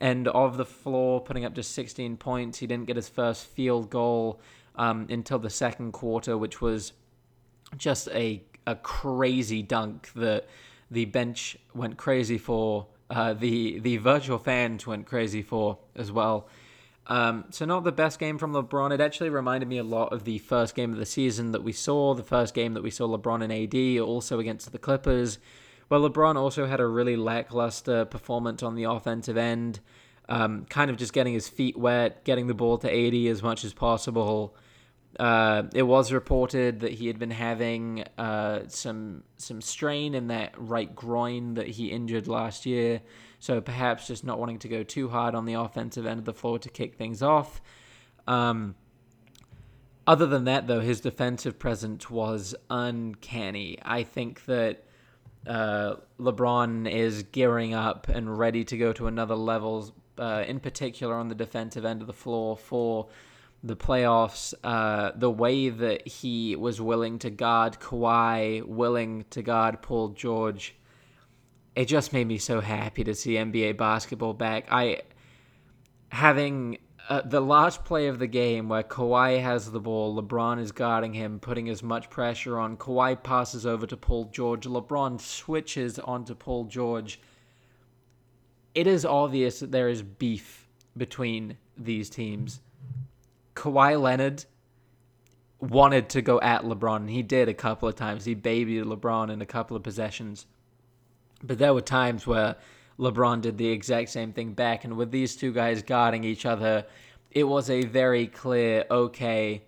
end 0.00 0.26
of 0.26 0.56
the 0.56 0.64
floor, 0.66 1.20
putting 1.20 1.44
up 1.44 1.54
just 1.54 1.70
16 1.70 2.16
points. 2.16 2.58
He 2.58 2.66
didn't 2.66 2.86
get 2.86 2.96
his 2.96 3.08
first 3.08 3.46
field 3.46 3.90
goal 3.90 4.40
um, 4.74 5.06
until 5.08 5.38
the 5.38 5.50
second 5.50 5.92
quarter, 5.92 6.36
which 6.36 6.60
was 6.60 6.92
just 7.76 8.08
a 8.08 8.42
a 8.66 8.74
crazy 8.74 9.62
dunk 9.62 10.10
that 10.16 10.48
the 10.90 11.04
bench 11.04 11.56
went 11.72 11.96
crazy 11.96 12.36
for 12.38 12.88
uh, 13.10 13.34
the 13.34 13.78
the 13.78 13.96
virtual 13.98 14.38
fans 14.38 14.86
went 14.86 15.06
crazy 15.06 15.42
for 15.42 15.78
as 15.94 16.10
well. 16.10 16.48
Um, 17.08 17.44
so 17.50 17.64
not 17.64 17.84
the 17.84 17.92
best 17.92 18.18
game 18.18 18.36
from 18.36 18.52
LeBron. 18.52 18.92
It 18.92 19.00
actually 19.00 19.30
reminded 19.30 19.68
me 19.68 19.78
a 19.78 19.84
lot 19.84 20.12
of 20.12 20.24
the 20.24 20.38
first 20.38 20.74
game 20.74 20.92
of 20.92 20.98
the 20.98 21.06
season 21.06 21.52
that 21.52 21.62
we 21.62 21.72
saw, 21.72 22.14
the 22.14 22.24
first 22.24 22.52
game 22.52 22.74
that 22.74 22.82
we 22.82 22.90
saw 22.90 23.06
LeBron 23.06 23.44
and 23.44 23.52
AD, 23.52 24.00
also 24.04 24.40
against 24.40 24.72
the 24.72 24.78
Clippers, 24.78 25.38
Well, 25.88 26.08
LeBron 26.08 26.34
also 26.34 26.66
had 26.66 26.80
a 26.80 26.86
really 26.86 27.14
lackluster 27.14 28.04
performance 28.04 28.60
on 28.64 28.74
the 28.74 28.84
offensive 28.84 29.36
end, 29.36 29.78
um, 30.28 30.66
kind 30.68 30.90
of 30.90 30.96
just 30.96 31.12
getting 31.12 31.32
his 31.32 31.48
feet 31.48 31.76
wet, 31.76 32.24
getting 32.24 32.48
the 32.48 32.54
ball 32.54 32.76
to 32.78 32.90
AD 32.90 33.14
as 33.30 33.40
much 33.40 33.64
as 33.64 33.72
possible. 33.72 34.56
Uh, 35.18 35.64
it 35.74 35.82
was 35.82 36.12
reported 36.12 36.80
that 36.80 36.92
he 36.92 37.06
had 37.06 37.18
been 37.18 37.30
having 37.30 38.04
uh, 38.18 38.60
some 38.68 39.22
some 39.38 39.60
strain 39.62 40.14
in 40.14 40.26
that 40.28 40.54
right 40.58 40.94
groin 40.94 41.54
that 41.54 41.66
he 41.66 41.90
injured 41.90 42.28
last 42.28 42.66
year. 42.66 43.00
So 43.38 43.60
perhaps 43.60 44.06
just 44.06 44.24
not 44.24 44.38
wanting 44.38 44.58
to 44.60 44.68
go 44.68 44.82
too 44.82 45.08
hard 45.08 45.34
on 45.34 45.46
the 45.46 45.54
offensive 45.54 46.06
end 46.06 46.18
of 46.18 46.24
the 46.24 46.34
floor 46.34 46.58
to 46.58 46.68
kick 46.68 46.96
things 46.96 47.22
off. 47.22 47.60
Um, 48.26 48.74
other 50.06 50.26
than 50.26 50.44
that, 50.44 50.66
though, 50.66 50.80
his 50.80 51.00
defensive 51.00 51.58
presence 51.58 52.10
was 52.10 52.54
uncanny. 52.70 53.78
I 53.82 54.04
think 54.04 54.44
that 54.44 54.84
uh, 55.46 55.96
LeBron 56.18 56.90
is 56.90 57.24
gearing 57.24 57.74
up 57.74 58.08
and 58.08 58.38
ready 58.38 58.64
to 58.64 58.76
go 58.76 58.92
to 58.92 59.06
another 59.06 59.34
level, 59.34 59.94
uh, 60.18 60.44
in 60.46 60.60
particular 60.60 61.14
on 61.14 61.28
the 61.28 61.34
defensive 61.34 61.84
end 61.84 62.02
of 62.02 62.06
the 62.06 62.12
floor 62.12 62.56
for 62.56 63.08
the 63.62 63.76
playoffs. 63.76 64.54
Uh, 64.62 65.12
the 65.16 65.30
way 65.30 65.68
that 65.68 66.06
he 66.06 66.56
was 66.56 66.80
willing 66.80 67.18
to 67.20 67.30
guard 67.30 67.78
Kawhi, 67.80 68.64
willing 68.64 69.24
to 69.30 69.42
guard 69.42 69.82
Paul 69.82 70.10
George, 70.10 70.76
it 71.74 71.86
just 71.86 72.12
made 72.12 72.26
me 72.26 72.38
so 72.38 72.60
happy 72.60 73.04
to 73.04 73.14
see 73.14 73.34
NBA 73.34 73.76
basketball 73.76 74.34
back. 74.34 74.66
I 74.70 75.02
having 76.10 76.78
uh, 77.08 77.22
the 77.24 77.40
last 77.40 77.84
play 77.84 78.08
of 78.08 78.18
the 78.18 78.26
game 78.26 78.68
where 78.68 78.82
Kawhi 78.82 79.40
has 79.40 79.70
the 79.70 79.80
ball, 79.80 80.20
LeBron 80.20 80.60
is 80.60 80.72
guarding 80.72 81.12
him, 81.12 81.38
putting 81.38 81.68
as 81.68 81.82
much 81.82 82.10
pressure 82.10 82.58
on. 82.58 82.76
Kawhi 82.76 83.22
passes 83.22 83.64
over 83.64 83.86
to 83.86 83.96
Paul 83.96 84.24
George. 84.32 84.66
LeBron 84.66 85.20
switches 85.20 85.98
onto 85.98 86.34
Paul 86.34 86.64
George. 86.64 87.20
It 88.74 88.86
is 88.86 89.04
obvious 89.04 89.60
that 89.60 89.70
there 89.70 89.88
is 89.88 90.02
beef 90.02 90.68
between 90.96 91.58
these 91.76 92.10
teams. 92.10 92.60
Kawhi 93.56 94.00
Leonard 94.00 94.44
wanted 95.58 96.10
to 96.10 96.22
go 96.22 96.40
at 96.40 96.62
LeBron. 96.62 97.10
He 97.10 97.22
did 97.22 97.48
a 97.48 97.54
couple 97.54 97.88
of 97.88 97.96
times. 97.96 98.24
He 98.24 98.34
babied 98.34 98.84
LeBron 98.84 99.32
in 99.32 99.42
a 99.42 99.46
couple 99.46 99.76
of 99.76 99.82
possessions. 99.82 100.46
But 101.42 101.58
there 101.58 101.74
were 101.74 101.80
times 101.80 102.26
where 102.26 102.56
LeBron 102.98 103.40
did 103.40 103.58
the 103.58 103.68
exact 103.68 104.10
same 104.10 104.32
thing 104.32 104.52
back. 104.52 104.84
And 104.84 104.96
with 104.96 105.10
these 105.10 105.34
two 105.34 105.52
guys 105.52 105.82
guarding 105.82 106.24
each 106.24 106.46
other, 106.46 106.86
it 107.30 107.44
was 107.44 107.68
a 107.70 107.82
very 107.82 108.26
clear 108.26 108.84
okay, 108.90 109.64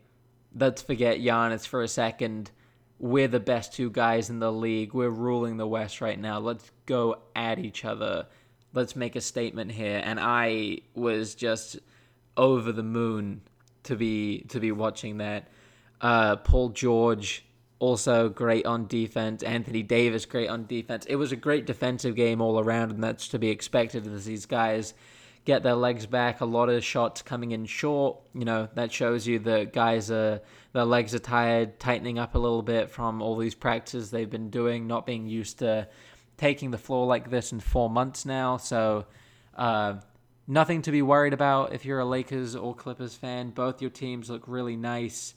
let's 0.54 0.82
forget 0.82 1.18
Giannis 1.18 1.66
for 1.66 1.82
a 1.82 1.88
second. 1.88 2.50
We're 2.98 3.28
the 3.28 3.40
best 3.40 3.72
two 3.72 3.90
guys 3.90 4.28
in 4.28 4.40
the 4.40 4.52
league. 4.52 4.92
We're 4.92 5.10
ruling 5.10 5.56
the 5.56 5.66
West 5.66 6.00
right 6.00 6.18
now. 6.18 6.38
Let's 6.40 6.70
go 6.86 7.22
at 7.34 7.58
each 7.58 7.84
other. 7.84 8.26
Let's 8.74 8.96
make 8.96 9.16
a 9.16 9.20
statement 9.20 9.72
here. 9.72 10.02
And 10.04 10.18
I 10.20 10.78
was 10.94 11.34
just 11.34 11.78
over 12.36 12.72
the 12.72 12.82
moon 12.82 13.42
to 13.84 13.96
be 13.96 14.42
to 14.48 14.60
be 14.60 14.72
watching 14.72 15.18
that. 15.18 15.48
Uh, 16.00 16.36
Paul 16.36 16.70
George 16.70 17.44
also 17.78 18.28
great 18.28 18.66
on 18.66 18.86
defense. 18.86 19.42
Anthony 19.42 19.82
Davis 19.82 20.26
great 20.26 20.48
on 20.48 20.66
defense. 20.66 21.06
It 21.06 21.16
was 21.16 21.32
a 21.32 21.36
great 21.36 21.66
defensive 21.66 22.14
game 22.14 22.40
all 22.40 22.58
around, 22.58 22.90
and 22.90 23.02
that's 23.02 23.28
to 23.28 23.38
be 23.38 23.50
expected 23.50 24.06
as 24.06 24.24
these 24.24 24.46
guys 24.46 24.94
get 25.44 25.62
their 25.62 25.74
legs 25.74 26.06
back. 26.06 26.40
A 26.40 26.44
lot 26.44 26.68
of 26.68 26.84
shots 26.84 27.22
coming 27.22 27.52
in 27.52 27.66
short. 27.66 28.18
You 28.34 28.44
know 28.44 28.68
that 28.74 28.92
shows 28.92 29.26
you 29.26 29.38
that 29.40 29.72
guys 29.72 30.10
are 30.10 30.40
their 30.72 30.84
legs 30.84 31.14
are 31.14 31.20
tired, 31.20 31.78
tightening 31.80 32.18
up 32.18 32.34
a 32.34 32.38
little 32.38 32.62
bit 32.62 32.90
from 32.90 33.22
all 33.22 33.36
these 33.36 33.54
practices 33.54 34.10
they've 34.10 34.30
been 34.30 34.50
doing, 34.50 34.86
not 34.86 35.06
being 35.06 35.26
used 35.26 35.58
to 35.60 35.88
taking 36.36 36.70
the 36.70 36.78
floor 36.78 37.06
like 37.06 37.30
this 37.30 37.52
in 37.52 37.60
four 37.60 37.90
months 37.90 38.24
now. 38.24 38.56
So. 38.56 39.06
Uh, 39.56 39.96
nothing 40.48 40.80
to 40.82 40.90
be 40.90 41.02
worried 41.02 41.34
about 41.34 41.74
if 41.74 41.84
you're 41.84 42.00
a 42.00 42.04
Lakers 42.04 42.56
or 42.56 42.74
Clippers 42.74 43.14
fan. 43.14 43.50
Both 43.50 43.82
your 43.82 43.90
teams 43.90 44.30
look 44.30 44.44
really 44.46 44.76
nice. 44.76 45.34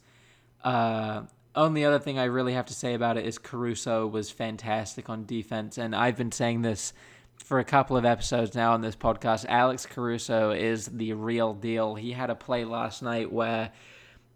Uh, 0.63 1.23
only 1.53 1.83
other 1.83 1.99
thing 1.99 2.17
I 2.17 2.25
really 2.25 2.53
have 2.53 2.67
to 2.67 2.73
say 2.73 2.93
about 2.93 3.17
it 3.17 3.25
is 3.25 3.37
Caruso 3.37 4.07
was 4.07 4.31
fantastic 4.31 5.09
on 5.09 5.25
defense, 5.25 5.77
and 5.77 5.93
I've 5.93 6.15
been 6.15 6.31
saying 6.31 6.61
this 6.61 6.93
for 7.35 7.59
a 7.59 7.65
couple 7.65 7.97
of 7.97 8.05
episodes 8.05 8.55
now 8.55 8.73
on 8.73 8.81
this 8.81 8.95
podcast. 8.95 9.45
Alex 9.49 9.85
Caruso 9.85 10.51
is 10.51 10.85
the 10.85 11.11
real 11.13 11.53
deal. 11.53 11.95
He 11.95 12.13
had 12.13 12.29
a 12.29 12.35
play 12.35 12.63
last 12.63 13.01
night 13.01 13.31
where 13.31 13.71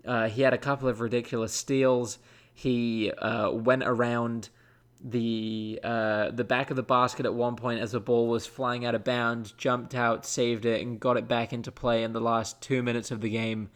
uh, 0.05 0.27
he 0.27 0.41
had 0.41 0.53
a 0.53 0.58
couple 0.58 0.89
of 0.89 1.00
ridiculous 1.00 1.53
steals. 1.53 2.17
He 2.53 3.12
uh, 3.12 3.51
went 3.51 3.84
around 3.86 4.50
the 5.07 5.79
uh, 5.83 6.31
the 6.31 6.43
back 6.43 6.71
of 6.71 6.75
the 6.75 6.83
basket 6.83 7.27
at 7.27 7.33
one 7.33 7.55
point 7.55 7.79
as 7.79 7.91
the 7.91 8.00
ball 8.00 8.27
was 8.27 8.47
flying 8.47 8.85
out 8.85 8.95
of 8.95 9.03
bounds, 9.03 9.51
jumped 9.51 9.93
out, 9.93 10.25
saved 10.25 10.65
it, 10.65 10.81
and 10.81 11.00
got 11.00 11.15
it 11.15 11.27
back 11.27 11.53
into 11.53 11.71
play 11.71 12.03
in 12.03 12.12
the 12.12 12.19
last 12.19 12.59
two 12.59 12.81
minutes 12.81 13.12
of 13.12 13.21
the 13.21 13.29
game. 13.29 13.69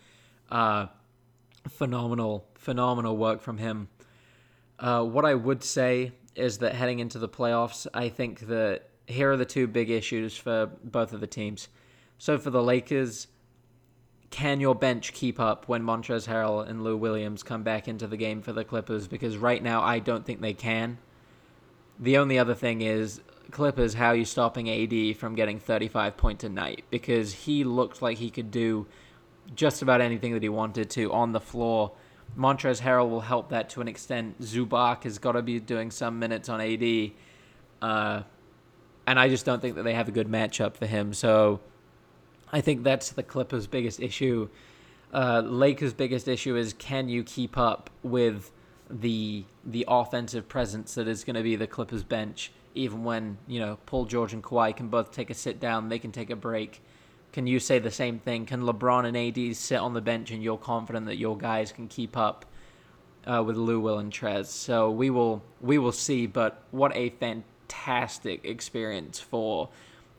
Uh, 0.49 0.87
phenomenal, 1.69 2.47
phenomenal 2.55 3.15
work 3.15 3.41
from 3.41 3.59
him. 3.59 3.89
Uh, 4.79 5.03
what 5.03 5.23
I 5.23 5.35
would 5.35 5.63
say 5.63 6.13
is 6.35 6.57
that 6.59 6.73
heading 6.73 6.97
into 6.97 7.19
the 7.19 7.29
playoffs, 7.29 7.85
I 7.93 8.09
think 8.09 8.47
that 8.47 8.89
here 9.05 9.31
are 9.31 9.37
the 9.37 9.45
two 9.45 9.67
big 9.67 9.91
issues 9.91 10.35
for 10.35 10.65
both 10.83 11.13
of 11.13 11.19
the 11.19 11.27
teams. 11.27 11.67
So 12.17 12.39
for 12.39 12.49
the 12.49 12.63
Lakers, 12.63 13.27
can 14.31 14.59
your 14.59 14.73
bench 14.73 15.13
keep 15.13 15.39
up 15.39 15.67
when 15.67 15.83
Montrezl 15.83 16.27
Harrell 16.27 16.67
and 16.67 16.83
Lou 16.83 16.97
Williams 16.97 17.43
come 17.43 17.61
back 17.61 17.87
into 17.87 18.07
the 18.07 18.17
game 18.17 18.41
for 18.41 18.51
the 18.51 18.63
Clippers? 18.63 19.07
Because 19.07 19.37
right 19.37 19.61
now, 19.61 19.81
I 19.81 19.99
don't 19.99 20.25
think 20.25 20.41
they 20.41 20.53
can. 20.53 20.97
The 21.99 22.17
only 22.17 22.39
other 22.39 22.55
thing 22.55 22.81
is 22.81 23.21
Clippers, 23.51 23.95
how 23.95 24.07
are 24.07 24.15
you 24.15 24.25
stopping 24.25 24.69
AD 24.69 25.17
from 25.17 25.35
getting 25.35 25.59
35 25.59 26.15
points 26.17 26.43
a 26.43 26.49
night? 26.49 26.83
Because 26.89 27.33
he 27.33 27.63
looked 27.63 28.01
like 28.01 28.17
he 28.17 28.29
could 28.29 28.51
do 28.51 28.87
just 29.55 29.81
about 29.81 30.01
anything 30.01 30.33
that 30.33 30.43
he 30.43 30.49
wanted 30.49 30.89
to 30.91 31.11
on 31.11 31.31
the 31.31 31.39
floor. 31.39 31.91
Montrezl 32.37 32.81
Harrell 32.81 33.09
will 33.09 33.21
help 33.21 33.49
that 33.49 33.69
to 33.71 33.81
an 33.81 33.87
extent. 33.87 34.39
Zubac 34.41 35.03
has 35.03 35.17
got 35.17 35.33
to 35.33 35.41
be 35.41 35.59
doing 35.59 35.89
some 35.91 36.19
minutes 36.19 36.47
on 36.47 36.61
AD. 36.61 37.11
Uh, 37.81 38.23
and 39.07 39.19
I 39.19 39.27
just 39.27 39.45
don't 39.45 39.61
think 39.61 39.75
that 39.75 39.83
they 39.83 39.93
have 39.93 40.07
a 40.07 40.11
good 40.11 40.27
matchup 40.27 40.75
for 40.75 40.85
him. 40.85 41.13
So 41.13 41.59
I 42.51 42.61
think 42.61 42.83
that's 42.83 43.09
the 43.09 43.23
Clippers' 43.23 43.67
biggest 43.67 43.99
issue. 43.99 44.49
Uh, 45.11 45.41
Lakers' 45.43 45.93
biggest 45.93 46.27
issue 46.27 46.55
is 46.55 46.73
can 46.73 47.09
you 47.09 47.23
keep 47.23 47.57
up 47.57 47.89
with 48.03 48.51
the 48.89 49.45
the 49.65 49.85
offensive 49.87 50.47
presence 50.49 50.95
that 50.95 51.07
is 51.07 51.23
going 51.23 51.35
to 51.35 51.43
be 51.43 51.55
the 51.55 51.67
Clippers 51.67 52.03
bench, 52.03 52.51
even 52.73 53.03
when 53.03 53.37
you 53.47 53.59
know 53.59 53.77
Paul 53.85 54.05
George 54.05 54.33
and 54.33 54.43
Kawhi 54.43 54.75
can 54.75 54.87
both 54.87 55.11
take 55.11 55.29
a 55.29 55.33
sit 55.33 55.59
down, 55.59 55.89
they 55.89 55.99
can 55.99 56.11
take 56.11 56.29
a 56.29 56.35
break. 56.35 56.81
Can 57.31 57.45
you 57.45 57.59
say 57.59 57.77
the 57.77 57.91
same 57.91 58.17
thing? 58.17 58.47
Can 58.47 58.61
LeBron 58.61 59.05
and 59.05 59.15
AD 59.15 59.55
sit 59.55 59.77
on 59.77 59.93
the 59.93 60.01
bench 60.01 60.31
and 60.31 60.41
you're 60.41 60.57
confident 60.57 61.05
that 61.05 61.17
your 61.17 61.37
guys 61.37 61.71
can 61.71 61.87
keep 61.87 62.17
up 62.17 62.45
uh, 63.27 63.43
with 63.45 63.55
Lou, 63.55 63.79
Will, 63.79 63.99
and 63.99 64.11
Trez? 64.11 64.47
So 64.47 64.89
we 64.89 65.11
will 65.11 65.43
we 65.61 65.77
will 65.77 65.91
see. 65.91 66.25
But 66.25 66.63
what 66.71 66.95
a 66.95 67.09
fantastic 67.11 68.43
experience 68.43 69.19
for 69.19 69.69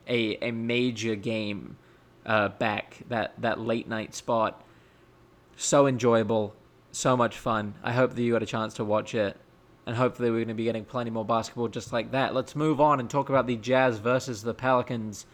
a 0.06 0.36
a 0.36 0.52
major 0.52 1.16
game 1.16 1.76
uh, 2.24 2.50
back 2.50 2.98
that 3.08 3.34
that 3.40 3.58
late 3.58 3.88
night 3.88 4.14
spot. 4.14 4.62
So 5.56 5.86
enjoyable 5.86 6.54
so 6.92 7.16
much 7.16 7.38
fun. 7.38 7.74
I 7.82 7.92
hope 7.92 8.14
that 8.14 8.22
you 8.22 8.32
got 8.32 8.42
a 8.42 8.46
chance 8.46 8.74
to 8.74 8.84
watch 8.84 9.14
it. 9.14 9.36
And 9.86 9.96
hopefully, 9.96 10.30
we're 10.30 10.38
going 10.38 10.48
to 10.48 10.54
be 10.54 10.64
getting 10.64 10.84
plenty 10.84 11.10
more 11.10 11.24
basketball 11.24 11.68
just 11.68 11.92
like 11.92 12.12
that. 12.12 12.34
Let's 12.34 12.54
move 12.54 12.80
on 12.80 13.00
and 13.00 13.08
talk 13.08 13.28
about 13.28 13.46
the 13.46 13.56
Jazz 13.56 13.98
versus 13.98 14.42
the 14.42 14.54
Pelicans. 14.54 15.26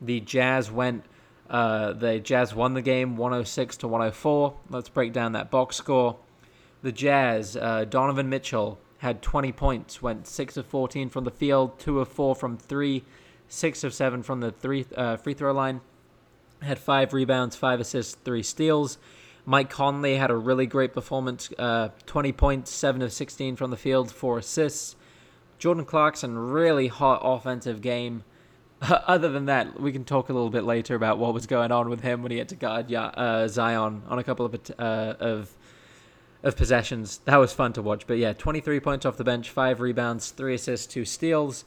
The 0.00 0.20
Jazz 0.20 0.70
went, 0.70 1.04
uh, 1.48 1.94
the 1.94 2.20
Jazz 2.20 2.54
won 2.54 2.74
the 2.74 2.82
game 2.82 3.16
106 3.16 3.76
to 3.78 3.88
104. 3.88 4.54
Let's 4.70 4.88
break 4.88 5.12
down 5.12 5.32
that 5.32 5.50
box 5.50 5.76
score. 5.76 6.16
The 6.82 6.92
Jazz, 6.92 7.56
uh, 7.56 7.86
Donovan 7.86 8.28
Mitchell 8.28 8.78
had 8.98 9.22
20 9.22 9.52
points, 9.52 10.02
went 10.02 10.26
6 10.26 10.56
of 10.56 10.66
14 10.66 11.08
from 11.08 11.24
the 11.24 11.30
field, 11.30 11.78
2 11.78 12.00
of 12.00 12.08
4 12.08 12.34
from 12.34 12.56
3, 12.56 13.04
6 13.48 13.84
of 13.84 13.94
7 13.94 14.22
from 14.22 14.40
the 14.40 14.50
three, 14.50 14.84
uh, 14.96 15.16
free 15.16 15.34
throw 15.34 15.52
line, 15.52 15.80
had 16.62 16.78
5 16.78 17.12
rebounds, 17.12 17.56
5 17.56 17.80
assists, 17.80 18.14
3 18.24 18.42
steals. 18.42 18.98
Mike 19.48 19.70
Conley 19.70 20.16
had 20.16 20.30
a 20.30 20.36
really 20.36 20.66
great 20.66 20.92
performance 20.92 21.50
uh, 21.58 21.88
20 22.04 22.32
points, 22.32 22.70
7 22.70 23.00
of 23.00 23.10
16 23.10 23.56
from 23.56 23.70
the 23.70 23.78
field, 23.78 24.12
4 24.12 24.36
assists. 24.36 24.94
Jordan 25.58 25.86
Clarkson, 25.86 26.38
really 26.38 26.88
hot 26.88 27.22
offensive 27.24 27.80
game. 27.80 28.24
Other 28.82 29.30
than 29.30 29.46
that, 29.46 29.80
we 29.80 29.90
can 29.90 30.04
talk 30.04 30.28
a 30.28 30.34
little 30.34 30.50
bit 30.50 30.64
later 30.64 30.94
about 30.94 31.16
what 31.16 31.32
was 31.32 31.46
going 31.46 31.72
on 31.72 31.88
with 31.88 32.02
him 32.02 32.22
when 32.22 32.30
he 32.30 32.36
had 32.36 32.50
to 32.50 32.56
guard 32.56 32.92
uh, 32.92 33.48
Zion 33.48 34.02
on 34.06 34.18
a 34.18 34.22
couple 34.22 34.44
of 34.44 34.54
uh, 34.78 35.14
of 35.18 35.56
of 36.42 36.54
possessions. 36.54 37.22
That 37.24 37.38
was 37.38 37.54
fun 37.54 37.72
to 37.72 37.80
watch. 37.80 38.06
But 38.06 38.18
yeah, 38.18 38.34
23 38.34 38.80
points 38.80 39.06
off 39.06 39.16
the 39.16 39.24
bench, 39.24 39.48
five 39.48 39.80
rebounds, 39.80 40.30
three 40.30 40.56
assists, 40.56 40.86
two 40.86 41.06
steals. 41.06 41.64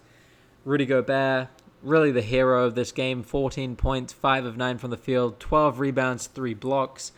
Rudy 0.66 0.86
Gobert, 0.86 1.48
really 1.82 2.12
the 2.12 2.22
hero 2.22 2.64
of 2.64 2.76
this 2.76 2.92
game, 2.92 3.24
14 3.24 3.76
points, 3.76 4.14
five 4.14 4.46
of 4.46 4.56
nine 4.56 4.78
from 4.78 4.92
the 4.92 4.98
field, 4.98 5.40
12 5.40 5.80
rebounds, 5.80 6.28
three 6.28 6.54
blocks. 6.54 7.12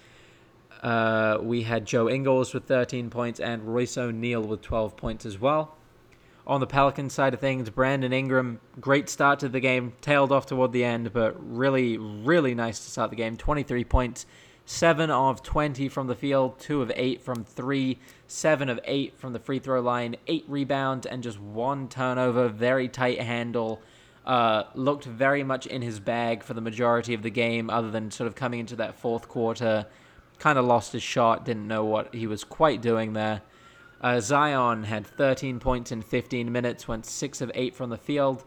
Uh, 0.84 1.38
we 1.42 1.64
had 1.64 1.86
Joe 1.86 2.10
Ingles 2.10 2.54
with 2.54 2.66
13 2.66 3.10
points 3.10 3.40
and 3.40 3.64
Royce 3.64 3.98
O'Neale 3.98 4.44
with 4.44 4.62
12 4.62 4.98
points 4.98 5.26
as 5.26 5.40
well. 5.40 5.78
On 6.46 6.60
the 6.60 6.68
Pelicans 6.68 7.14
side 7.14 7.34
of 7.34 7.40
things, 7.40 7.70
Brandon 7.70 8.12
Ingram, 8.12 8.60
great 8.82 9.08
start 9.08 9.40
to 9.40 9.50
the 9.50 9.62
game, 9.62 9.94
tailed 10.02 10.34
off 10.34 10.46
toward 10.46 10.74
the 10.74 10.84
end, 10.84 11.14
but 11.14 11.38
really, 11.40 11.98
really 11.98 12.54
nice 12.54 12.80
to 12.84 12.92
start 12.92 13.12
the 13.12 13.16
game. 13.16 13.38
23 13.38 13.86
points, 13.86 14.26
7 14.66 15.10
of 15.10 15.42
20 15.42 15.88
from 15.88 16.08
the 16.08 16.16
field, 16.16 16.60
2 16.60 16.82
of 16.82 16.92
8 16.94 17.22
from 17.22 17.46
3, 17.46 17.98
7 18.28 18.68
of 18.68 18.78
8 18.84 19.18
from 19.18 19.32
the 19.32 19.40
free 19.40 19.60
throw 19.60 19.80
line, 19.80 20.18
8 20.28 20.44
rebounds, 20.50 21.06
and 21.06 21.24
just 21.24 21.40
one 21.40 21.88
turnover. 21.88 22.50
Very 22.50 22.90
tight 22.90 23.22
handle. 23.22 23.82
Uh, 24.26 24.64
looked 24.76 25.06
very 25.06 25.46
much 25.46 25.66
in 25.66 25.82
his 25.82 26.02
bag 26.02 26.44
for 26.44 26.54
the 26.54 26.62
majority 26.62 27.14
of 27.14 27.22
the 27.22 27.30
game, 27.30 27.70
other 27.70 27.90
than 27.90 28.12
sort 28.12 28.28
of 28.28 28.36
coming 28.36 28.60
into 28.60 28.76
that 28.76 28.96
fourth 28.96 29.30
quarter. 29.30 29.86
Kind 30.40 30.60
of 30.60 30.66
lost 30.66 30.94
his 30.94 31.04
shot, 31.04 31.46
didn't 31.46 31.68
know 31.68 31.86
what 31.86 32.14
he 32.14 32.28
was 32.28 32.44
quite 32.44 32.82
doing 32.82 33.14
there. 33.14 33.42
Uh, 34.02 34.20
Zion 34.20 34.84
had 34.84 35.08
13 35.08 35.60
points 35.60 35.92
in 35.92 36.02
15 36.02 36.52
minutes, 36.52 36.88
went 36.88 37.06
6 37.06 37.42
of 37.42 37.52
8 37.56 37.74
from 37.74 37.90
the 37.90 37.98
field. 37.98 38.44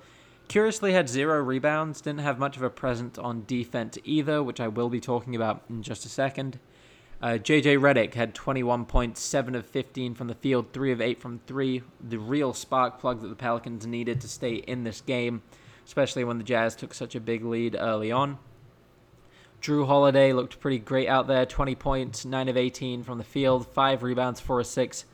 Curiously, 0.49 0.93
had 0.93 1.09
zero 1.09 1.43
rebounds, 1.43 2.00
didn't 2.00 2.21
have 2.21 2.38
much 2.38 2.57
of 2.57 2.62
a 2.62 2.71
presence 2.71 3.19
on 3.19 3.45
defense 3.47 3.99
either, 4.05 4.43
which 4.43 4.61
I 4.61 4.69
will 4.69 4.88
be 4.88 5.00
talking 5.00 5.35
about 5.35 5.62
in 5.69 5.83
just 5.83 6.05
a 6.05 6.09
second. 6.09 6.61
Uh, 7.21 7.38
JJ 7.38 7.78
Redick 7.78 8.14
had 8.14 8.35
21 8.35 8.85
points, 8.85 9.21
7 9.23 9.55
of 9.55 9.66
15 9.66 10.14
from 10.14 10.28
the 10.28 10.35
field, 10.35 10.73
3 10.73 10.93
of 10.93 11.00
8 11.00 11.21
from 11.21 11.40
3. 11.47 11.83
The 12.09 12.19
real 12.19 12.52
spark 12.52 13.00
plug 13.00 13.23
that 13.23 13.28
the 13.28 13.35
Pelicans 13.35 13.87
needed 13.87 14.21
to 14.21 14.28
stay 14.28 14.57
in 14.57 14.85
this 14.85 15.00
game, 15.00 15.43
especially 15.85 16.23
when 16.23 16.38
the 16.38 16.45
Jazz 16.45 16.76
took 16.76 16.93
such 16.95 17.14
a 17.14 17.21
big 17.21 17.45
lead 17.45 17.75
early 17.78 18.12
on. 18.12 18.38
Jrue 19.66 19.85
Holiday 19.85 20.32
looked 20.32 20.61
pretty 20.61 20.78
great 20.78 21.08
out 21.08 21.26
there 21.26 21.44
20 21.44 21.75
points, 21.75 22.25
9 22.25 22.49
of 22.49 22.56
18 22.56 23.02
from 23.02 23.18
the 23.18 23.25
field, 23.25 23.66
5 23.66 24.04
rebounds, 24.04 24.38
4 24.38 24.61
assists. 24.61 25.06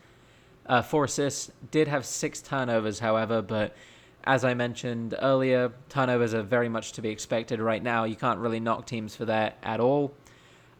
Uh, 0.66 0.82
4 0.82 1.04
assists. 1.04 1.50
Did 1.70 1.88
have 1.88 2.04
6 2.04 2.42
turnovers, 2.42 2.98
however, 2.98 3.40
but 3.40 3.74
as 4.24 4.44
I 4.44 4.52
mentioned 4.52 5.14
earlier, 5.22 5.72
turnovers 5.88 6.34
are 6.34 6.42
very 6.42 6.68
much 6.68 6.92
to 6.92 7.00
be 7.00 7.08
expected 7.08 7.60
right 7.60 7.82
now. 7.82 8.04
You 8.04 8.14
can't 8.14 8.40
really 8.40 8.60
knock 8.60 8.84
teams 8.84 9.16
for 9.16 9.24
that 9.24 9.56
at 9.62 9.80
all. 9.80 10.12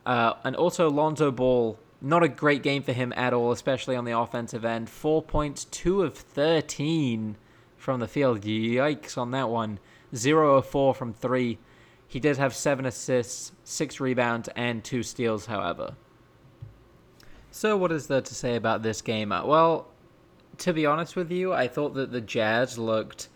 Uh, 0.04 0.34
and 0.44 0.54
also, 0.54 0.90
Lonzo 0.90 1.30
Ball, 1.30 1.78
not 2.02 2.22
a 2.22 2.28
great 2.28 2.62
game 2.62 2.82
for 2.82 2.92
him 2.92 3.10
at 3.16 3.32
all, 3.32 3.52
especially 3.52 3.96
on 3.96 4.04
the 4.04 4.18
offensive 4.18 4.66
end. 4.66 4.90
Four 4.90 5.22
points, 5.22 5.64
two 5.64 6.02
of 6.02 6.14
13 6.14 7.38
from 7.78 8.00
the 8.00 8.06
field. 8.06 8.42
Yikes 8.42 9.16
on 9.16 9.30
that 9.30 9.48
one. 9.48 9.78
Zero 10.14 10.56
of 10.56 10.66
four 10.66 10.94
from 10.94 11.14
three. 11.14 11.58
He 12.12 12.20
did 12.20 12.36
have 12.36 12.54
seven 12.54 12.84
assists, 12.84 13.52
six 13.64 13.98
rebounds, 13.98 14.50
and 14.54 14.84
two 14.84 15.02
steals, 15.02 15.46
however. 15.46 15.94
So, 17.50 17.74
what 17.74 17.90
is 17.90 18.06
there 18.06 18.20
to 18.20 18.34
say 18.34 18.54
about 18.54 18.82
this 18.82 19.00
game? 19.00 19.32
Uh, 19.32 19.46
well, 19.46 19.86
to 20.58 20.74
be 20.74 20.84
honest 20.84 21.16
with 21.16 21.30
you, 21.30 21.54
I 21.54 21.68
thought 21.68 21.94
that 21.94 22.12
the 22.12 22.20
Jazz 22.20 22.76
looked 22.76 23.30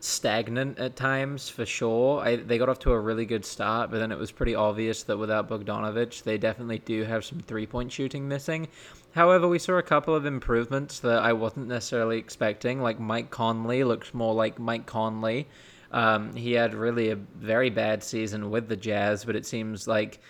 stagnant 0.00 0.78
at 0.78 0.96
times 0.96 1.50
for 1.50 1.66
sure. 1.66 2.22
I, 2.22 2.36
they 2.36 2.56
got 2.56 2.70
off 2.70 2.78
to 2.80 2.92
a 2.92 2.98
really 2.98 3.26
good 3.26 3.44
start, 3.44 3.90
but 3.90 3.98
then 3.98 4.10
it 4.10 4.16
was 4.18 4.32
pretty 4.32 4.54
obvious 4.54 5.02
that 5.02 5.18
without 5.18 5.50
Bogdanovic, 5.50 6.22
they 6.22 6.38
definitely 6.38 6.78
do 6.78 7.04
have 7.04 7.26
some 7.26 7.40
three 7.40 7.66
point 7.66 7.92
shooting 7.92 8.26
missing. 8.26 8.66
However, 9.14 9.46
we 9.46 9.58
saw 9.58 9.74
a 9.74 9.82
couple 9.82 10.14
of 10.14 10.24
improvements 10.24 11.00
that 11.00 11.22
I 11.22 11.34
wasn't 11.34 11.68
necessarily 11.68 12.16
expecting. 12.16 12.80
Like 12.80 12.98
Mike 12.98 13.30
Conley 13.30 13.84
looks 13.84 14.14
more 14.14 14.32
like 14.32 14.58
Mike 14.58 14.86
Conley. 14.86 15.48
Um, 15.92 16.34
he 16.34 16.52
had 16.52 16.74
really 16.74 17.10
a 17.10 17.16
very 17.16 17.70
bad 17.70 18.02
season 18.02 18.50
with 18.50 18.68
the 18.68 18.76
Jazz, 18.76 19.24
but 19.24 19.36
it 19.36 19.46
seems 19.46 19.86
like 19.86 20.20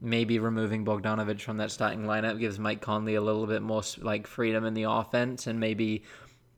maybe 0.00 0.38
removing 0.40 0.84
Bogdanovic 0.84 1.40
from 1.40 1.58
that 1.58 1.70
starting 1.70 2.02
lineup 2.02 2.40
gives 2.40 2.58
Mike 2.58 2.80
Conley 2.80 3.14
a 3.14 3.20
little 3.20 3.46
bit 3.46 3.62
more 3.62 3.82
like 3.98 4.26
freedom 4.26 4.64
in 4.64 4.74
the 4.74 4.82
offense 4.82 5.46
and 5.46 5.60
maybe 5.60 6.02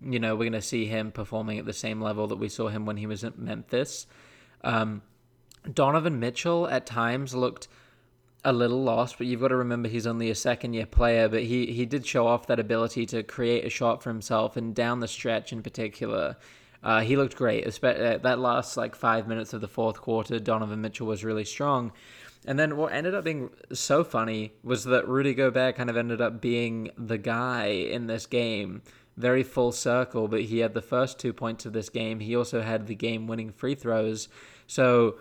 you 0.04 0.18
know, 0.18 0.35
we're 0.35 0.50
going 0.50 0.52
to 0.52 0.62
see 0.62 0.87
him 0.87 1.11
performing 1.11 1.59
at 1.59 1.64
the 1.64 1.73
same 1.73 2.00
level 2.00 2.26
that 2.26 2.37
we 2.37 2.49
saw 2.49 2.68
him 2.68 2.85
when 2.85 2.97
he 2.97 3.06
was 3.06 3.25
at 3.25 3.38
Memphis. 3.38 4.06
Um, 4.62 5.02
Donovan 5.73 6.21
Mitchell 6.21 6.68
at 6.68 6.87
times 6.87 7.35
looked 7.35 7.68
a 8.44 8.52
little 8.52 8.83
lost, 8.83 9.16
but 9.16 9.26
you've 9.26 9.40
got 9.40 9.49
to 9.49 9.56
remember 9.56 9.88
he's 9.88 10.06
only 10.06 10.30
a 10.30 10.35
second 10.35 10.75
year 10.75 10.85
player, 10.85 11.28
but 11.28 11.42
he, 11.42 11.66
he 11.66 11.87
did 11.87 12.06
show 12.06 12.26
off 12.26 12.47
that 12.49 12.61
ability 12.61 13.06
to 13.06 13.23
create 13.23 13.64
a 13.64 13.71
shot 13.71 14.03
for 14.03 14.11
himself, 14.11 14.57
and 14.57 14.74
down 14.74 15.00
the 15.00 15.09
stretch 15.09 15.53
in 15.53 15.62
particular. 15.62 16.37
Uh, 16.85 17.01
he 17.01 17.16
looked 17.16 17.35
great. 17.35 17.66
Uh, 17.66 18.18
that 18.18 18.38
last 18.38 18.77
like 18.77 18.94
five 18.94 19.27
minutes 19.27 19.53
of 19.53 19.61
the 19.61 19.68
fourth 19.68 20.01
quarter, 20.01 20.38
Donovan 20.38 20.81
Mitchell 20.81 21.07
was 21.07 21.25
really 21.25 21.44
strong. 21.44 21.90
And 22.47 22.59
then 22.59 22.77
what 22.77 22.92
ended 22.92 23.14
up 23.14 23.25
being 23.25 23.49
so 23.73 24.05
funny 24.05 24.53
was 24.62 24.85
that 24.85 25.09
Rudy 25.09 25.33
Gobert 25.33 25.77
kind 25.77 25.88
of 25.88 25.97
ended 25.97 26.20
up 26.20 26.42
being 26.42 26.90
the 26.99 27.16
guy 27.16 27.68
in 27.68 28.07
this 28.07 28.27
game 28.27 28.83
very 29.16 29.42
full 29.42 29.73
circle, 29.73 30.29
but 30.29 30.42
he 30.42 30.59
had 30.59 30.75
the 30.75 30.83
first 30.83 31.18
two 31.18 31.33
points 31.33 31.66
of 31.66 31.73
this 31.73 31.88
game. 31.88 32.20
He 32.20 32.35
also 32.35 32.62
had 32.62 32.87
the 32.87 32.94
game 32.94 33.27
winning 33.27 33.53
free 33.53 33.75
throws. 33.75 34.29
So, 34.66 35.16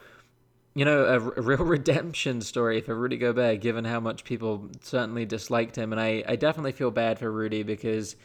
you 0.73 0.83
know, 0.83 1.05
a, 1.05 1.39
a, 1.39 1.41
real 1.41 1.57
redemption 1.63 2.41
story 2.41 2.81
for 2.81 2.95
Rudy 2.95 3.17
Gobert, 3.17 3.61
given 3.61 3.85
how 3.85 3.99
much 3.99 4.23
people 4.23 4.69
certainly 4.81 5.25
disliked 5.25 5.75
him. 5.75 5.91
And 5.91 6.01
I, 6.01 6.23
I 6.27 6.35
definitely 6.35 6.71
feel 6.71 6.91
bad 6.91 7.19
for 7.19 7.31
Rudy 7.31 7.63
because 7.63 8.15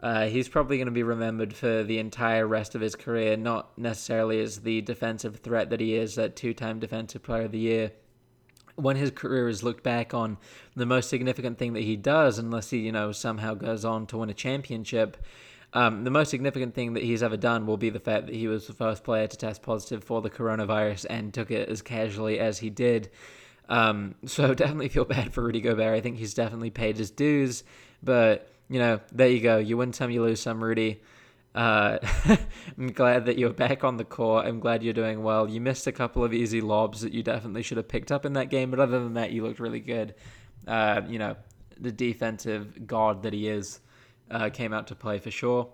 uh, 0.00 0.26
he's 0.26 0.48
probably 0.48 0.76
going 0.76 0.86
to 0.86 0.92
be 0.92 1.02
remembered 1.02 1.54
for 1.54 1.82
the 1.82 1.98
entire 1.98 2.46
rest 2.46 2.74
of 2.74 2.80
his 2.80 2.94
career, 2.94 3.36
not 3.36 3.76
necessarily 3.78 4.40
as 4.40 4.60
the 4.60 4.80
defensive 4.82 5.36
threat 5.36 5.70
that 5.70 5.80
he 5.80 5.94
is, 5.94 6.14
that 6.16 6.36
two 6.36 6.52
time 6.54 6.78
defensive 6.78 7.22
player 7.22 7.44
of 7.44 7.52
the 7.52 7.58
year 7.58 7.92
when 8.76 8.96
his 8.96 9.10
career 9.10 9.48
is 9.48 9.62
looked 9.62 9.82
back 9.82 10.14
on, 10.14 10.36
the 10.74 10.86
most 10.86 11.08
significant 11.08 11.58
thing 11.58 11.72
that 11.72 11.82
he 11.82 11.96
does, 11.96 12.38
unless 12.38 12.70
he, 12.70 12.78
you 12.78 12.92
know, 12.92 13.10
somehow 13.10 13.54
goes 13.54 13.84
on 13.84 14.06
to 14.06 14.18
win 14.18 14.30
a 14.30 14.34
championship, 14.34 15.16
um, 15.72 16.04
the 16.04 16.10
most 16.10 16.30
significant 16.30 16.74
thing 16.74 16.94
that 16.94 17.02
he's 17.02 17.22
ever 17.22 17.36
done 17.36 17.66
will 17.66 17.76
be 17.76 17.90
the 17.90 18.00
fact 18.00 18.26
that 18.26 18.34
he 18.34 18.48
was 18.48 18.66
the 18.66 18.72
first 18.72 19.04
player 19.04 19.26
to 19.26 19.36
test 19.36 19.62
positive 19.62 20.04
for 20.04 20.22
the 20.22 20.30
coronavirus 20.30 21.06
and 21.10 21.34
took 21.34 21.50
it 21.50 21.68
as 21.68 21.82
casually 21.82 22.38
as 22.38 22.58
he 22.58 22.70
did. 22.70 23.10
Um, 23.68 24.14
so 24.26 24.54
definitely 24.54 24.88
feel 24.88 25.04
bad 25.04 25.32
for 25.32 25.42
Rudy 25.42 25.60
Gobert. 25.60 25.94
I 25.94 26.00
think 26.00 26.18
he's 26.18 26.34
definitely 26.34 26.70
paid 26.70 26.96
his 26.96 27.10
dues, 27.10 27.64
but 28.02 28.50
you 28.68 28.78
know, 28.78 29.00
there 29.12 29.28
you 29.28 29.40
go. 29.40 29.58
You 29.58 29.76
win 29.76 29.92
some, 29.92 30.10
you 30.10 30.22
lose 30.22 30.40
some, 30.40 30.62
Rudy. 30.62 31.02
Uh, 31.54 31.98
I'm 32.78 32.92
glad 32.92 33.26
that 33.26 33.38
you're 33.38 33.52
back 33.52 33.82
on 33.82 33.96
the 33.96 34.04
court. 34.04 34.46
I'm 34.46 34.60
glad 34.60 34.82
you're 34.82 34.92
doing 34.92 35.22
well. 35.22 35.48
You 35.48 35.60
missed 35.60 35.86
a 35.86 35.92
couple 35.92 36.22
of 36.22 36.34
easy 36.34 36.60
lobs 36.60 37.00
that 37.00 37.12
you 37.12 37.22
definitely 37.22 37.62
should 37.62 37.78
have 37.78 37.88
picked 37.88 38.12
up 38.12 38.26
in 38.26 38.34
that 38.34 38.50
game, 38.50 38.70
but 38.70 38.80
other 38.80 39.02
than 39.02 39.14
that, 39.14 39.32
you 39.32 39.42
looked 39.42 39.60
really 39.60 39.80
good. 39.80 40.14
Uh, 40.66 41.00
you 41.08 41.18
know, 41.18 41.36
the 41.80 41.92
defensive 41.92 42.86
god 42.86 43.22
that 43.22 43.32
he 43.32 43.48
is 43.48 43.80
uh, 44.30 44.50
came 44.50 44.72
out 44.72 44.88
to 44.88 44.94
play 44.94 45.18
for 45.18 45.30
sure. 45.30 45.68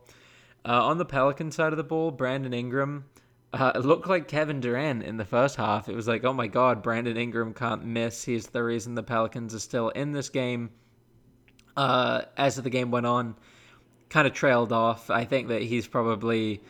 Uh, 0.64 0.86
on 0.86 0.98
the 0.98 1.04
Pelican 1.04 1.50
side 1.50 1.72
of 1.72 1.76
the 1.76 1.84
ball, 1.84 2.12
Brandon 2.12 2.54
Ingram 2.54 3.04
uh, 3.52 3.72
looked 3.76 4.08
like 4.08 4.28
Kevin 4.28 4.60
Durant 4.60 5.02
in 5.02 5.16
the 5.16 5.24
first 5.24 5.56
half. 5.56 5.88
It 5.88 5.96
was 5.96 6.06
like, 6.06 6.24
oh 6.24 6.32
my 6.32 6.46
god, 6.46 6.82
Brandon 6.82 7.16
Ingram 7.16 7.54
can't 7.54 7.84
miss. 7.84 8.24
He's 8.24 8.46
the 8.46 8.62
reason 8.62 8.94
the 8.94 9.02
Pelicans 9.02 9.54
are 9.54 9.60
still 9.60 9.88
in 9.90 10.12
this 10.12 10.28
game. 10.28 10.70
Uh, 11.76 12.22
as 12.36 12.56
the 12.56 12.70
game 12.70 12.90
went 12.90 13.06
on, 13.06 13.34
kind 14.08 14.26
of 14.26 14.34
trailed 14.34 14.72
off. 14.72 15.10
I 15.10 15.24
think 15.24 15.48
that 15.48 15.62
he's 15.62 15.86
probably 15.86 16.60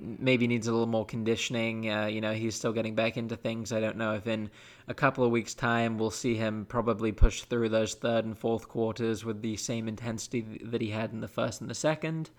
maybe 0.00 0.46
needs 0.46 0.66
a 0.66 0.72
little 0.72 0.86
more 0.86 1.04
conditioning. 1.04 1.90
Uh, 1.90 2.06
you 2.06 2.20
know, 2.20 2.32
he's 2.32 2.54
still 2.54 2.72
getting 2.72 2.94
back 2.94 3.16
into 3.16 3.36
things. 3.36 3.72
I 3.72 3.80
don't 3.80 3.96
know 3.96 4.14
if 4.14 4.26
in 4.26 4.50
a 4.88 4.94
couple 4.94 5.24
of 5.24 5.30
weeks' 5.30 5.54
time 5.54 5.98
we'll 5.98 6.10
see 6.10 6.34
him 6.34 6.66
probably 6.66 7.12
push 7.12 7.42
through 7.42 7.68
those 7.68 7.94
third 7.94 8.24
and 8.24 8.36
fourth 8.36 8.68
quarters 8.68 9.24
with 9.24 9.42
the 9.42 9.56
same 9.56 9.88
intensity 9.88 10.60
that 10.64 10.80
he 10.80 10.90
had 10.90 11.12
in 11.12 11.20
the 11.20 11.28
first 11.28 11.60
and 11.60 11.68
the 11.68 11.74
second. 11.74 12.30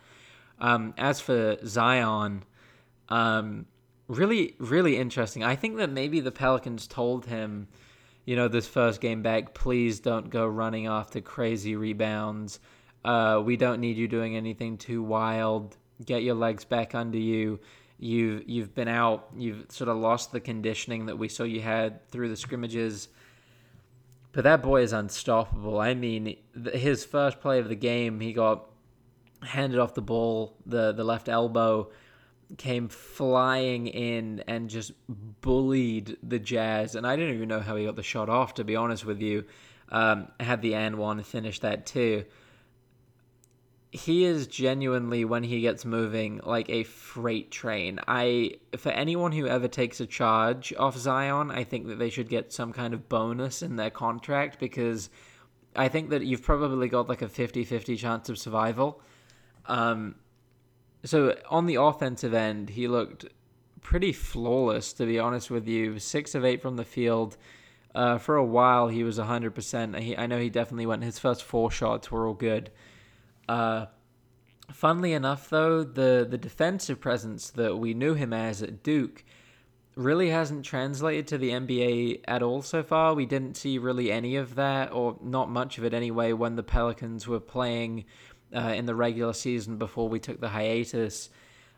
Um, 0.60 0.94
as 0.98 1.20
for 1.20 1.58
Zion, 1.66 2.44
um, 3.10 3.66
really, 4.08 4.56
really 4.60 4.98
interesting. 4.98 5.44
I 5.44 5.56
think 5.56 5.78
that 5.78 5.90
maybe 5.90 6.20
the 6.20 6.32
Pelicans 6.32 6.88
told 6.88 7.26
him, 7.26 7.68
you 8.26 8.36
know, 8.36 8.48
this 8.48 8.68
first 8.68 9.02
game 9.02 9.22
back, 9.22 9.54
please 9.54 10.00
don't 10.00 10.30
go 10.30 10.46
running 10.46 10.88
off 10.88 11.08
after 11.08 11.22
crazy 11.22 11.76
rebounds 11.76 12.60
uh, 13.04 13.42
we 13.44 13.58
don't 13.58 13.80
need 13.80 13.98
you 13.98 14.08
doing 14.08 14.36
anything 14.36 14.78
too 14.78 15.02
wild. 15.02 15.78
Get 16.06 16.24
your 16.24 16.36
legs 16.36 16.66
back 16.66 16.94
under 16.94 17.18
you. 17.18 17.60
You've 17.98 18.48
you've 18.48 18.76
been 18.76 18.88
out. 18.88 19.30
You've 19.38 19.66
sort 19.70 19.90
of 19.90 19.98
lost 19.98 20.32
the 20.32 20.40
conditioning 20.40 21.08
that 21.08 21.18
we 21.18 21.28
saw 21.28 21.44
you 21.44 21.62
had 21.62 22.08
through 22.10 22.30
the 22.30 22.38
scrimmages. 22.38 23.10
But 24.32 24.46
that 24.46 24.64
boy 24.64 24.82
is 24.82 24.94
unstoppable. 24.94 25.80
I 25.80 25.94
mean, 25.94 26.38
his 26.74 27.04
first 27.04 27.42
play 27.42 27.60
of 27.60 27.68
the 27.68 27.76
game, 27.76 28.20
he 28.22 28.34
got 28.34 28.70
handed 29.44 29.80
off 29.80 29.94
the 29.94 30.02
ball, 30.02 30.56
the 30.66 30.94
the 30.94 31.04
left 31.04 31.30
elbow 31.30 31.90
came 32.58 32.88
flying 32.90 33.88
in 33.88 34.44
and 34.48 34.70
just 34.70 34.92
bullied 35.42 36.18
the 36.24 36.40
Jazz. 36.40 36.96
And 36.96 37.06
I 37.06 37.16
didn't 37.16 37.36
even 37.36 37.50
know 37.50 37.60
how 37.60 37.76
he 37.76 37.86
got 37.86 37.96
the 37.96 38.04
shot 38.04 38.30
off, 38.30 38.56
to 38.56 38.64
be 38.64 38.76
honest 38.76 39.06
with 39.06 39.22
you. 39.22 39.46
Um, 39.90 40.30
had 40.40 40.62
the 40.62 40.76
and 40.76 40.98
one 40.98 41.22
finish 41.24 41.60
that 41.60 41.86
too 41.86 42.26
he 43.92 44.24
is 44.24 44.48
genuinely 44.48 45.26
when 45.26 45.44
he 45.44 45.62
gets 45.62 45.84
moving 45.84 46.40
like 46.46 46.70
a 46.70 46.84
freight 46.84 47.52
train. 47.52 48.00
I 48.08 48.54
for 48.78 48.90
anyone 48.90 49.34
who 49.34 49.48
ever 49.48 49.68
takes 49.68 50.00
a 50.00 50.06
charge 50.06 50.74
off 50.80 50.98
Zion, 50.98 51.52
I 51.52 51.66
think 51.66 51.88
that 51.88 52.00
they 52.00 52.10
should 52.10 52.30
get 52.30 52.54
some 52.54 52.72
kind 52.72 52.94
of 52.94 53.10
bonus 53.10 53.62
in 53.62 53.76
their 53.76 53.90
contract 53.90 54.60
because 54.60 55.10
I 55.76 55.90
think 55.90 56.10
that 56.12 56.24
you've 56.26 56.42
probably 56.42 56.88
got 56.88 57.10
like 57.10 57.22
a 57.22 57.28
50-50 57.28 57.98
chance 57.98 58.30
of 58.30 58.38
survival. 58.38 59.02
Um 59.66 60.16
so 61.04 61.36
on 61.50 61.66
the 61.66 61.76
offensive 61.76 62.34
end, 62.34 62.70
he 62.70 62.88
looked 62.88 63.26
pretty 63.82 64.14
flawless 64.14 64.94
to 64.94 65.06
be 65.06 65.20
honest 65.20 65.50
with 65.50 65.68
you. 65.68 66.00
6 66.00 66.36
of 66.36 66.46
8 66.46 66.62
from 66.62 66.76
the 66.76 66.86
field. 66.86 67.38
Uh, 67.94 68.18
for 68.18 68.38
a 68.38 68.46
while, 68.46 68.88
he 68.88 69.04
was 69.04 69.20
100%. 69.20 70.00
He, 70.00 70.18
I 70.18 70.26
know 70.26 70.40
he 70.40 70.50
definitely 70.50 70.86
went. 70.86 71.04
His 71.04 71.20
first 71.20 71.44
four 71.44 71.70
shots 71.70 72.10
were 72.10 72.26
all 72.26 72.34
good. 72.34 72.72
Uh, 73.50 73.88
funnily 74.72 75.12
enough, 75.14 75.50
though, 75.50 75.84
the, 75.84 76.26
the 76.30 76.38
defensive 76.38 77.02
presence 77.02 77.50
that 77.50 77.78
we 77.78 77.94
knew 77.94 78.14
him 78.14 78.32
as 78.32 78.64
at 78.64 78.82
Duke 78.82 79.26
really 79.96 80.30
hasn't 80.30 80.64
translated 80.64 81.28
to 81.28 81.38
the 81.38 81.50
NBA 81.50 82.22
at 82.26 82.42
all 82.42 82.62
so 82.62 82.82
far. 82.82 83.14
We 83.14 83.26
didn't 83.26 83.58
see 83.58 83.78
really 83.78 84.10
any 84.10 84.38
of 84.38 84.56
that, 84.56 84.94
or 84.94 85.18
not 85.22 85.50
much 85.50 85.78
of 85.78 85.84
it 85.84 85.94
anyway, 85.94 86.32
when 86.32 86.56
the 86.56 86.64
Pelicans 86.64 87.28
were 87.28 87.42
playing 87.42 88.06
uh, 88.56 88.74
in 88.76 88.86
the 88.86 88.96
regular 88.96 89.34
season 89.34 89.78
before 89.78 90.10
we 90.10 90.20
took 90.20 90.40
the 90.40 90.50
hiatus. 90.50 91.30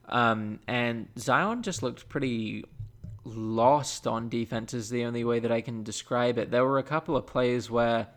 Um, 0.10 0.60
and 0.68 1.08
Zion 1.18 1.62
just 1.62 1.84
looked 1.84 2.10
pretty 2.10 2.66
lost 3.26 4.06
on 4.06 4.30
defense 4.30 4.74
is 4.74 4.90
the 4.90 5.06
only 5.06 5.24
way 5.24 5.40
that 5.40 5.52
I 5.52 5.62
can 5.62 5.84
describe 5.84 6.38
it. 6.38 6.52
There 6.52 6.66
were 6.66 6.80
a 6.80 6.84
couple 6.84 7.16
of 7.16 7.26
plays 7.26 7.72
where 7.72 8.08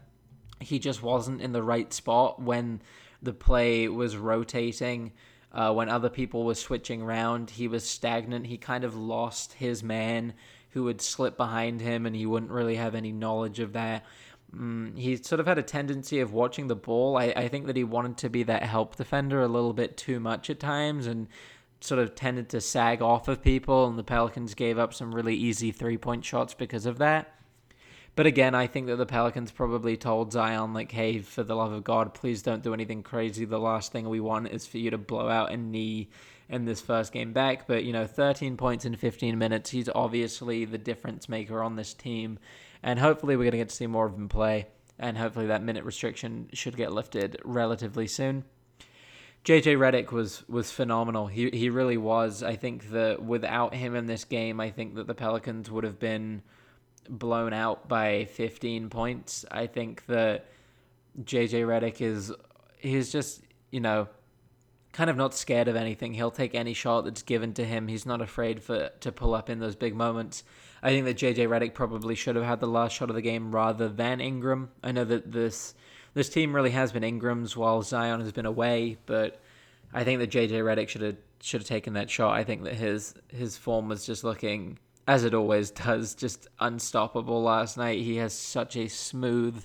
he 0.61 0.79
just 0.79 1.03
wasn't 1.03 1.42
in 1.42 1.53
the 1.53 1.62
right 1.62 1.92
spot 1.92 2.40
when 2.40 2.83
the 3.23 3.33
play 3.33 3.88
was 3.88 4.16
rotating. 4.16 5.12
Uh, 5.53 5.73
when 5.73 5.88
other 5.88 6.11
people 6.11 6.45
were 6.45 6.55
switching 6.55 7.03
around, 7.03 7.51
he 7.51 7.69
was 7.69 7.88
stagnant. 7.88 8.47
He 8.47 8.59
kind 8.59 8.85
of 8.85 8.97
lost 8.97 9.55
his 9.55 9.83
man 9.83 10.35
who 10.71 10.85
would 10.85 11.01
slip 11.01 11.37
behind 11.37 11.81
him, 11.81 12.05
and 12.05 12.14
he 12.14 12.27
wouldn't 12.27 12.53
really 12.53 12.77
have 12.77 12.95
any 12.95 13.12
knowledge 13.12 13.61
of 13.61 13.73
that. 13.73 14.05
Mm, 14.54 14.96
he 14.96 15.16
sort 15.16 15.40
of 15.40 15.46
had 15.46 15.59
a 15.59 15.62
tendency 15.62 16.20
of 16.20 16.32
watching 16.32 16.68
the 16.68 16.76
ball. 16.76 17.16
I, 17.16 17.32
I 17.37 17.48
think 17.48 17.66
that 17.66 17.76
he 17.76 17.85
wanted 17.85 18.16
to 18.18 18.28
be 18.28 18.42
that 18.44 18.62
help 18.62 18.96
defender 18.96 19.42
a 19.42 19.48
little 19.48 19.72
bit 19.72 19.96
too 19.96 20.20
much 20.20 20.50
at 20.50 20.61
times, 20.61 21.06
and 21.06 21.28
sort 21.80 22.00
of 22.00 22.14
tended 22.14 22.48
to 22.50 22.61
sag 22.61 23.02
off 23.02 23.28
of 23.28 23.42
people, 23.42 23.87
and 23.87 23.98
the 23.98 24.04
Pelicans 24.04 24.54
gave 24.54 24.78
up 24.78 24.94
some 24.94 25.14
really 25.14 25.35
easy 25.35 25.72
three 25.72 25.98
point 25.98 26.24
shots 26.24 26.54
because 26.54 26.87
of 26.87 26.98
that. 26.98 27.32
But 28.16 28.26
again, 28.26 28.54
I 28.54 28.66
think 28.66 28.87
that 28.87 28.96
the 28.96 29.04
Pelicans 29.04 29.50
probably 29.50 29.98
told 29.98 30.32
Zion, 30.32 30.72
like, 30.72 30.90
hey, 30.90 31.18
for 31.18 31.42
the 31.42 31.54
love 31.54 31.72
of 31.72 31.85
God, 31.85 32.14
please 32.14 32.40
don't 32.40 32.62
do 32.62 32.72
anything 32.72 33.02
crazy. 33.02 33.44
The 33.44 33.59
last 33.59 33.92
thing 33.92 34.09
we 34.09 34.20
want 34.20 34.48
is 34.48 34.66
for 34.66 34.78
you 34.78 34.90
to 34.90 34.98
blow 34.98 35.28
out 35.28 35.52
a 35.52 35.56
knee 35.59 36.09
in 36.48 36.64
this 36.64 36.80
first 36.80 37.12
game 37.12 37.35
back. 37.35 37.66
But, 37.66 37.85
you 37.85 37.92
know, 37.92 38.06
13 38.06 38.56
points 38.56 38.87
in 38.87 38.96
15 38.96 39.37
minutes. 39.37 39.68
He's 39.68 39.90
obviously 39.94 40.64
the 40.64 40.78
difference 40.78 41.28
maker 41.28 41.62
on 41.62 41.76
this 41.76 41.92
team. 41.92 42.38
And 42.87 43.01
hopefully 43.01 43.35
we're 43.35 43.42
going 43.42 43.51
to 43.51 43.59
get 43.59 43.68
to 43.68 43.75
see 43.75 43.88
more 43.88 44.07
of 44.07 44.14
him 44.14 44.29
play. 44.29 44.68
And 44.96 45.18
hopefully 45.18 45.49
that 45.49 45.62
minute 45.62 45.85
restriction 45.85 46.49
should 46.53 46.77
get 46.77 46.92
lifted 46.92 47.37
relatively 47.44 48.07
soon. 48.07 48.44
JJ 49.44 49.77
Redick 49.77 50.12
was 50.12 50.49
was 50.49 50.70
phenomenal. 50.70 51.27
He 51.27 51.51
he 51.51 51.68
really 51.68 51.96
was. 51.96 52.42
I 52.42 52.57
think 52.57 52.90
that 52.90 53.22
without 53.22 53.75
him 53.75 53.94
in 53.94 54.07
this 54.07 54.25
game, 54.25 54.61
I 54.61 54.70
think 54.70 54.94
that 54.94 55.07
the 55.07 55.14
Pelicans 55.14 55.70
would 55.70 55.85
have 55.85 55.99
been 55.99 56.42
blown 57.09 57.53
out 57.53 57.88
by 57.88 58.25
15 58.25 58.88
points. 58.88 59.44
I 59.51 59.66
think 59.66 60.07
that 60.07 60.46
JJ 61.22 61.66
Redick 61.66 62.01
is 62.01 62.33
he's 62.79 63.12
just, 63.12 63.42
you 63.70 63.81
know, 63.81 64.09
kind 64.96 65.11
of 65.11 65.16
not 65.16 65.35
scared 65.35 65.68
of 65.68 65.76
anything. 65.76 66.14
He'll 66.14 66.30
take 66.30 66.54
any 66.54 66.72
shot 66.72 67.04
that's 67.04 67.20
given 67.20 67.52
to 67.54 67.64
him. 67.66 67.87
He's 67.87 68.06
not 68.06 68.22
afraid 68.22 68.62
for 68.62 68.88
to 69.00 69.12
pull 69.12 69.35
up 69.35 69.50
in 69.50 69.59
those 69.59 69.76
big 69.76 69.94
moments. 69.94 70.42
I 70.82 70.88
think 70.88 71.04
that 71.04 71.18
JJ 71.18 71.48
Redick 71.48 71.74
probably 71.74 72.14
should 72.14 72.35
have 72.35 72.46
had 72.46 72.61
the 72.61 72.66
last 72.66 72.92
shot 72.92 73.11
of 73.11 73.14
the 73.14 73.20
game 73.20 73.54
rather 73.54 73.90
than 73.90 74.22
Ingram. 74.22 74.70
I 74.82 74.92
know 74.92 75.04
that 75.04 75.30
this 75.30 75.74
this 76.14 76.30
team 76.30 76.54
really 76.56 76.70
has 76.70 76.92
been 76.92 77.04
Ingram's 77.04 77.54
while 77.54 77.82
Zion 77.82 78.22
has 78.22 78.32
been 78.32 78.46
away, 78.46 78.96
but 79.04 79.42
I 79.92 80.02
think 80.02 80.18
that 80.20 80.30
JJ 80.30 80.62
Redick 80.62 80.88
should 80.88 81.02
have 81.02 81.16
should 81.42 81.61
have 81.61 81.68
taken 81.68 81.92
that 81.92 82.09
shot. 82.09 82.32
I 82.32 82.42
think 82.42 82.64
that 82.64 82.74
his 82.74 83.12
his 83.28 83.59
form 83.59 83.88
was 83.88 84.06
just 84.06 84.24
looking 84.24 84.78
as 85.06 85.24
it 85.24 85.35
always 85.35 85.70
does, 85.72 86.14
just 86.14 86.48
unstoppable 86.59 87.42
last 87.42 87.76
night. 87.76 88.00
He 88.00 88.16
has 88.16 88.32
such 88.32 88.76
a 88.76 88.88
smooth 88.88 89.62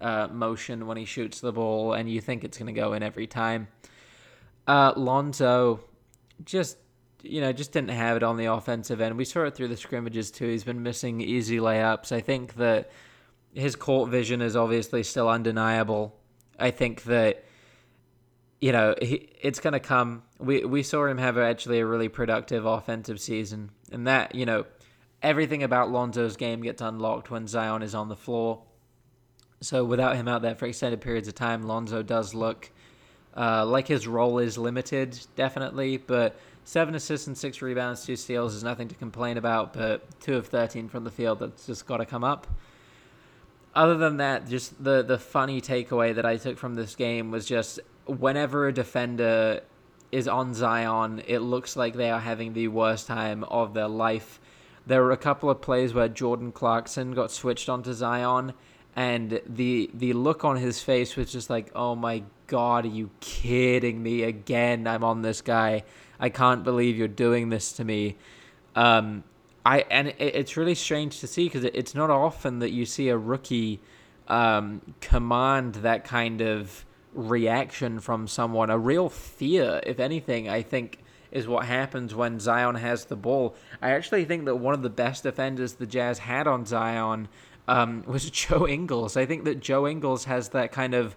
uh, 0.00 0.28
motion 0.28 0.86
when 0.86 0.96
he 0.96 1.04
shoots 1.04 1.40
the 1.40 1.52
ball, 1.52 1.92
and 1.92 2.08
you 2.08 2.22
think 2.22 2.42
it's 2.42 2.56
going 2.56 2.74
to 2.74 2.80
go 2.80 2.94
in 2.94 3.02
every 3.02 3.26
time. 3.26 3.68
Uh, 4.66 4.92
Lonzo 4.96 5.80
just 6.44 6.76
you 7.22 7.40
know 7.40 7.52
just 7.52 7.72
didn't 7.72 7.90
have 7.90 8.16
it 8.16 8.22
on 8.22 8.36
the 8.36 8.46
offensive 8.46 9.00
end. 9.00 9.16
We 9.16 9.24
saw 9.24 9.44
it 9.44 9.54
through 9.54 9.68
the 9.68 9.76
scrimmages 9.76 10.30
too. 10.30 10.48
He's 10.48 10.64
been 10.64 10.82
missing 10.82 11.20
easy 11.20 11.58
layups. 11.58 12.12
I 12.12 12.20
think 12.20 12.54
that 12.54 12.90
his 13.54 13.76
court 13.76 14.10
vision 14.10 14.40
is 14.40 14.56
obviously 14.56 15.02
still 15.02 15.28
undeniable. 15.28 16.16
I 16.58 16.70
think 16.70 17.04
that 17.04 17.44
you 18.60 18.72
know 18.72 18.94
he, 19.00 19.30
it's 19.40 19.60
going 19.60 19.72
to 19.72 19.80
come. 19.80 20.22
We 20.38 20.64
we 20.64 20.82
saw 20.82 21.06
him 21.06 21.18
have 21.18 21.38
actually 21.38 21.80
a 21.80 21.86
really 21.86 22.08
productive 22.08 22.66
offensive 22.66 23.20
season, 23.20 23.70
and 23.90 24.06
that 24.06 24.34
you 24.34 24.46
know 24.46 24.64
everything 25.22 25.62
about 25.62 25.90
Lonzo's 25.90 26.36
game 26.36 26.62
gets 26.62 26.82
unlocked 26.82 27.30
when 27.30 27.46
Zion 27.46 27.82
is 27.82 27.94
on 27.94 28.08
the 28.08 28.16
floor. 28.16 28.62
So 29.60 29.84
without 29.84 30.16
him 30.16 30.26
out 30.26 30.42
there 30.42 30.56
for 30.56 30.66
extended 30.66 31.00
periods 31.00 31.28
of 31.28 31.36
time, 31.36 31.62
Lonzo 31.62 32.02
does 32.02 32.34
look 32.34 32.71
uh, 33.36 33.64
like 33.66 33.88
his 33.88 34.06
role 34.06 34.38
is 34.38 34.58
limited, 34.58 35.18
definitely. 35.36 35.96
But 35.96 36.36
seven 36.64 36.94
assists 36.94 37.26
and 37.26 37.36
six 37.36 37.62
rebounds, 37.62 38.04
two 38.04 38.16
steals 38.16 38.54
is 38.54 38.62
nothing 38.62 38.88
to 38.88 38.94
complain 38.94 39.36
about. 39.38 39.72
But 39.72 40.20
two 40.20 40.36
of 40.36 40.46
thirteen 40.46 40.88
from 40.88 41.04
the 41.04 41.10
field, 41.10 41.40
that's 41.40 41.66
just 41.66 41.86
got 41.86 41.98
to 41.98 42.06
come 42.06 42.24
up 42.24 42.46
other 43.74 43.96
than 43.96 44.18
that, 44.18 44.48
just 44.48 44.82
the 44.82 45.02
the 45.02 45.18
funny 45.18 45.60
takeaway 45.60 46.14
that 46.14 46.26
I 46.26 46.36
took 46.36 46.58
from 46.58 46.74
this 46.74 46.94
game 46.94 47.30
was 47.30 47.46
just 47.46 47.80
whenever 48.06 48.68
a 48.68 48.72
defender 48.72 49.62
is 50.10 50.28
on 50.28 50.52
Zion, 50.52 51.22
it 51.26 51.38
looks 51.38 51.74
like 51.74 51.94
they 51.94 52.10
are 52.10 52.20
having 52.20 52.52
the 52.52 52.68
worst 52.68 53.06
time 53.06 53.44
of 53.44 53.72
their 53.72 53.88
life. 53.88 54.40
There 54.86 55.02
were 55.02 55.12
a 55.12 55.16
couple 55.16 55.48
of 55.48 55.62
plays 55.62 55.94
where 55.94 56.08
Jordan 56.08 56.52
Clarkson 56.52 57.12
got 57.12 57.30
switched 57.30 57.68
onto 57.68 57.92
Zion, 57.92 58.52
and 58.94 59.40
the 59.46 59.90
the 59.94 60.12
look 60.12 60.44
on 60.44 60.56
his 60.56 60.82
face 60.82 61.16
was 61.16 61.32
just 61.32 61.48
like, 61.48 61.70
"Oh 61.74 61.94
my 61.94 62.22
God, 62.46 62.84
are 62.84 62.88
you 62.88 63.10
kidding 63.20 64.02
me 64.02 64.22
again? 64.22 64.86
I'm 64.86 65.04
on 65.04 65.22
this 65.22 65.40
guy. 65.40 65.84
I 66.20 66.28
can't 66.28 66.62
believe 66.62 66.96
you're 66.96 67.08
doing 67.08 67.48
this 67.48 67.72
to 67.74 67.84
me." 67.84 68.16
Um, 68.76 69.24
I 69.64 69.80
and 69.90 70.08
it, 70.08 70.16
it's 70.18 70.56
really 70.56 70.74
strange 70.74 71.20
to 71.20 71.26
see 71.26 71.44
because 71.44 71.64
it, 71.64 71.74
it's 71.74 71.94
not 71.94 72.10
often 72.10 72.58
that 72.58 72.72
you 72.72 72.84
see 72.84 73.08
a 73.08 73.16
rookie 73.16 73.80
um, 74.28 74.82
command 75.00 75.76
that 75.76 76.04
kind 76.04 76.40
of 76.40 76.84
reaction 77.14 78.00
from 78.00 78.28
someone. 78.28 78.70
A 78.70 78.78
real 78.78 79.08
fear, 79.08 79.80
if 79.86 80.00
anything, 80.00 80.48
I 80.48 80.62
think 80.62 80.98
is 81.30 81.48
what 81.48 81.64
happens 81.64 82.14
when 82.14 82.38
Zion 82.38 82.74
has 82.74 83.06
the 83.06 83.16
ball. 83.16 83.56
I 83.80 83.92
actually 83.92 84.26
think 84.26 84.44
that 84.44 84.56
one 84.56 84.74
of 84.74 84.82
the 84.82 84.90
best 84.90 85.22
defenders 85.22 85.74
the 85.74 85.86
Jazz 85.86 86.18
had 86.18 86.46
on 86.46 86.66
Zion 86.66 87.28
um, 87.68 88.04
was 88.06 88.30
Joe 88.30 88.66
Ingles. 88.66 89.16
I 89.16 89.26
think 89.26 89.44
that 89.44 89.60
Joe 89.60 89.86
Ingles 89.86 90.24
has 90.24 90.50
that 90.50 90.72
kind 90.72 90.94
of 90.94 91.16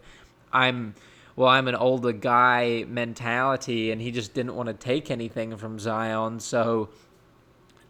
I'm 0.51 0.95
well, 1.35 1.49
I'm 1.49 1.67
an 1.67 1.75
older 1.75 2.13
guy 2.13 2.85
mentality, 2.87 3.91
and 3.91 4.01
he 4.01 4.11
just 4.11 4.33
didn't 4.33 4.55
want 4.55 4.67
to 4.67 4.73
take 4.73 5.11
anything 5.11 5.57
from 5.57 5.79
Zion, 5.79 6.39
so 6.39 6.87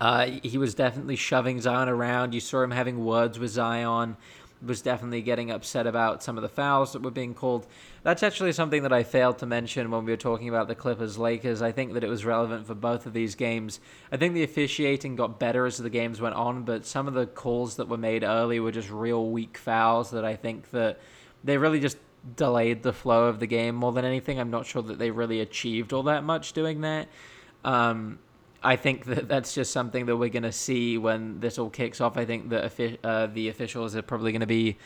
uh, 0.01 0.25
he 0.41 0.57
was 0.57 0.73
definitely 0.73 1.15
shoving 1.15 1.61
Zion 1.61 1.87
around. 1.87 2.33
You 2.33 2.39
saw 2.39 2.63
him 2.63 2.71
having 2.71 3.05
words 3.05 3.37
with 3.37 3.51
Zion. 3.51 4.17
Was 4.61 4.81
definitely 4.81 5.21
getting 5.21 5.51
upset 5.51 5.85
about 5.85 6.23
some 6.23 6.37
of 6.37 6.41
the 6.41 6.49
fouls 6.49 6.93
that 6.93 7.01
were 7.01 7.11
being 7.11 7.33
called. 7.33 7.67
That's 8.03 8.23
actually 8.23 8.51
something 8.53 8.83
that 8.83 8.93
I 8.93 9.03
failed 9.03 9.37
to 9.39 9.45
mention 9.45 9.91
when 9.91 10.05
we 10.05 10.11
were 10.11 10.17
talking 10.17 10.49
about 10.49 10.67
the 10.67 10.75
Clippers 10.75 11.17
Lakers. 11.17 11.61
I 11.61 11.71
think 11.71 11.93
that 11.93 12.03
it 12.03 12.09
was 12.09 12.25
relevant 12.25 12.65
for 12.65 12.73
both 12.73 13.05
of 13.05 13.13
these 13.13 13.35
games. 13.35 13.79
I 14.11 14.17
think 14.17 14.33
the 14.33 14.43
officiating 14.43 15.17
got 15.17 15.39
better 15.39 15.65
as 15.65 15.77
the 15.77 15.89
games 15.89 16.21
went 16.21 16.35
on, 16.35 16.63
but 16.63 16.85
some 16.85 17.07
of 17.07 17.13
the 17.13 17.27
calls 17.27 17.75
that 17.75 17.89
were 17.89 17.97
made 17.97 18.23
early 18.23 18.59
were 18.59 18.71
just 18.71 18.89
real 18.89 19.29
weak 19.29 19.57
fouls 19.57 20.11
that 20.11 20.25
I 20.25 20.35
think 20.35 20.71
that 20.71 20.99
they 21.43 21.57
really 21.57 21.79
just 21.79 21.97
delayed 22.35 22.81
the 22.81 22.93
flow 22.93 23.25
of 23.25 23.39
the 23.39 23.47
game 23.47 23.75
more 23.75 23.91
than 23.91 24.05
anything. 24.05 24.39
I'm 24.39 24.51
not 24.51 24.65
sure 24.65 24.81
that 24.83 24.97
they 24.97 25.11
really 25.11 25.41
achieved 25.41 25.93
all 25.93 26.03
that 26.03 26.23
much 26.23 26.53
doing 26.53 26.81
that. 26.81 27.07
Um, 27.63 28.19
I 28.65 28.75
think 28.75 29.05
that 29.05 29.27
that's 29.27 29.53
just 29.53 29.71
something 29.71 30.07
that 30.07 30.17
we're 30.17 30.29
going 30.29 30.43
to 30.43 30.51
see 30.51 30.97
when 30.97 31.39
this 31.39 31.59
all 31.59 31.69
kicks 31.69 32.01
off. 32.01 32.17
I 32.17 32.25
think 32.25 32.49
that 32.49 32.99
uh, 33.03 33.27
the 33.27 33.47
officials 33.49 33.95
are 33.95 34.01
probably 34.01 34.31
going 34.31 34.41
to 34.41 34.47
be 34.47 34.77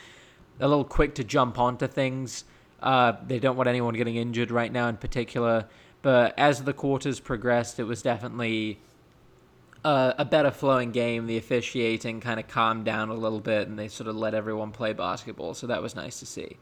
a 0.59 0.67
little 0.67 0.83
quick 0.83 1.15
to 1.15 1.23
jump 1.23 1.57
onto 1.57 1.87
things. 1.87 2.43
Uh, 2.83 3.13
they 3.25 3.39
don't 3.39 3.55
want 3.55 3.69
anyone 3.69 3.93
getting 3.93 4.17
injured 4.17 4.51
right 4.51 4.71
now 4.71 4.89
in 4.89 4.97
particular. 4.97 5.65
But 6.01 6.37
as 6.37 6.63
the 6.63 6.73
quarters 6.73 7.21
progressed, 7.21 7.79
it 7.79 7.85
was 7.85 8.01
definitely 8.01 8.79
uh, 9.85 10.13
a 10.17 10.25
better 10.25 10.51
flowing 10.51 10.91
game. 10.91 11.25
The 11.25 11.37
officiating 11.37 12.19
kind 12.19 12.39
of 12.39 12.47
calmed 12.49 12.83
down 12.83 13.09
a 13.09 13.13
little 13.13 13.39
bit, 13.39 13.69
and 13.69 13.79
they 13.79 13.87
sort 13.87 14.09
of 14.09 14.15
let 14.17 14.33
everyone 14.33 14.71
play 14.71 14.91
basketball. 14.91 15.53
So 15.53 15.67
that 15.67 15.81
was 15.81 15.95
nice 15.95 16.19
to 16.19 16.25
see. 16.25 16.57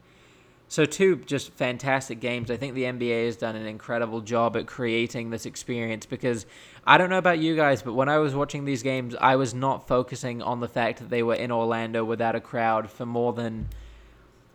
So, 0.70 0.84
two 0.84 1.16
just 1.16 1.50
fantastic 1.54 2.20
games. 2.20 2.50
I 2.50 2.58
think 2.58 2.74
the 2.74 2.84
NBA 2.84 3.24
has 3.24 3.36
done 3.38 3.56
an 3.56 3.64
incredible 3.64 4.20
job 4.20 4.54
at 4.54 4.66
creating 4.66 5.30
this 5.30 5.46
experience 5.46 6.04
because 6.04 6.44
I 6.86 6.98
don't 6.98 7.08
know 7.08 7.18
about 7.18 7.38
you 7.38 7.56
guys, 7.56 7.80
but 7.80 7.94
when 7.94 8.10
I 8.10 8.18
was 8.18 8.34
watching 8.34 8.66
these 8.66 8.82
games, 8.82 9.16
I 9.18 9.36
was 9.36 9.54
not 9.54 9.88
focusing 9.88 10.42
on 10.42 10.60
the 10.60 10.68
fact 10.68 10.98
that 10.98 11.08
they 11.08 11.22
were 11.22 11.34
in 11.34 11.50
Orlando 11.50 12.04
without 12.04 12.36
a 12.36 12.40
crowd 12.40 12.90
for 12.90 13.06
more 13.06 13.32
than 13.32 13.68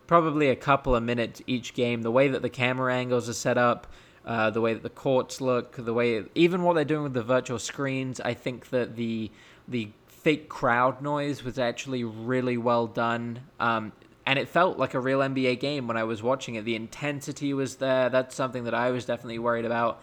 probably 0.05 0.49
a 0.49 0.55
couple 0.55 0.95
of 0.95 1.01
minutes 1.01 1.41
each 1.47 1.73
game. 1.73 2.03
The 2.03 2.11
way 2.11 2.27
that 2.27 2.43
the 2.43 2.49
camera 2.49 2.93
angles 2.93 3.27
are 3.27 3.33
set 3.33 3.57
up, 3.57 3.87
uh, 4.23 4.51
the 4.51 4.61
way 4.61 4.75
that 4.75 4.83
the 4.83 4.89
courts 4.89 5.41
look, 5.41 5.77
the 5.77 5.93
way 5.93 6.23
even 6.35 6.61
what 6.61 6.73
they're 6.73 6.85
doing 6.85 7.03
with 7.03 7.15
the 7.15 7.23
virtual 7.23 7.57
screens, 7.57 8.19
I 8.19 8.35
think 8.35 8.69
that 8.69 8.95
the 8.95 9.31
the 9.67 9.89
fake 10.07 10.47
crowd 10.47 11.01
noise 11.01 11.43
was 11.43 11.57
actually 11.57 12.03
really 12.03 12.57
well 12.57 12.85
done. 12.85 13.39
Um, 13.59 13.93
and 14.25 14.39
it 14.39 14.47
felt 14.47 14.77
like 14.77 14.93
a 14.93 14.99
real 14.99 15.19
NBA 15.19 15.59
game 15.59 15.87
when 15.87 15.97
I 15.97 16.03
was 16.03 16.23
watching 16.23 16.55
it. 16.55 16.63
The 16.63 16.75
intensity 16.75 17.53
was 17.53 17.75
there. 17.75 18.09
That's 18.09 18.35
something 18.35 18.63
that 18.63 18.73
I 18.73 18.91
was 18.91 19.05
definitely 19.05 19.39
worried 19.39 19.65
about. 19.65 20.01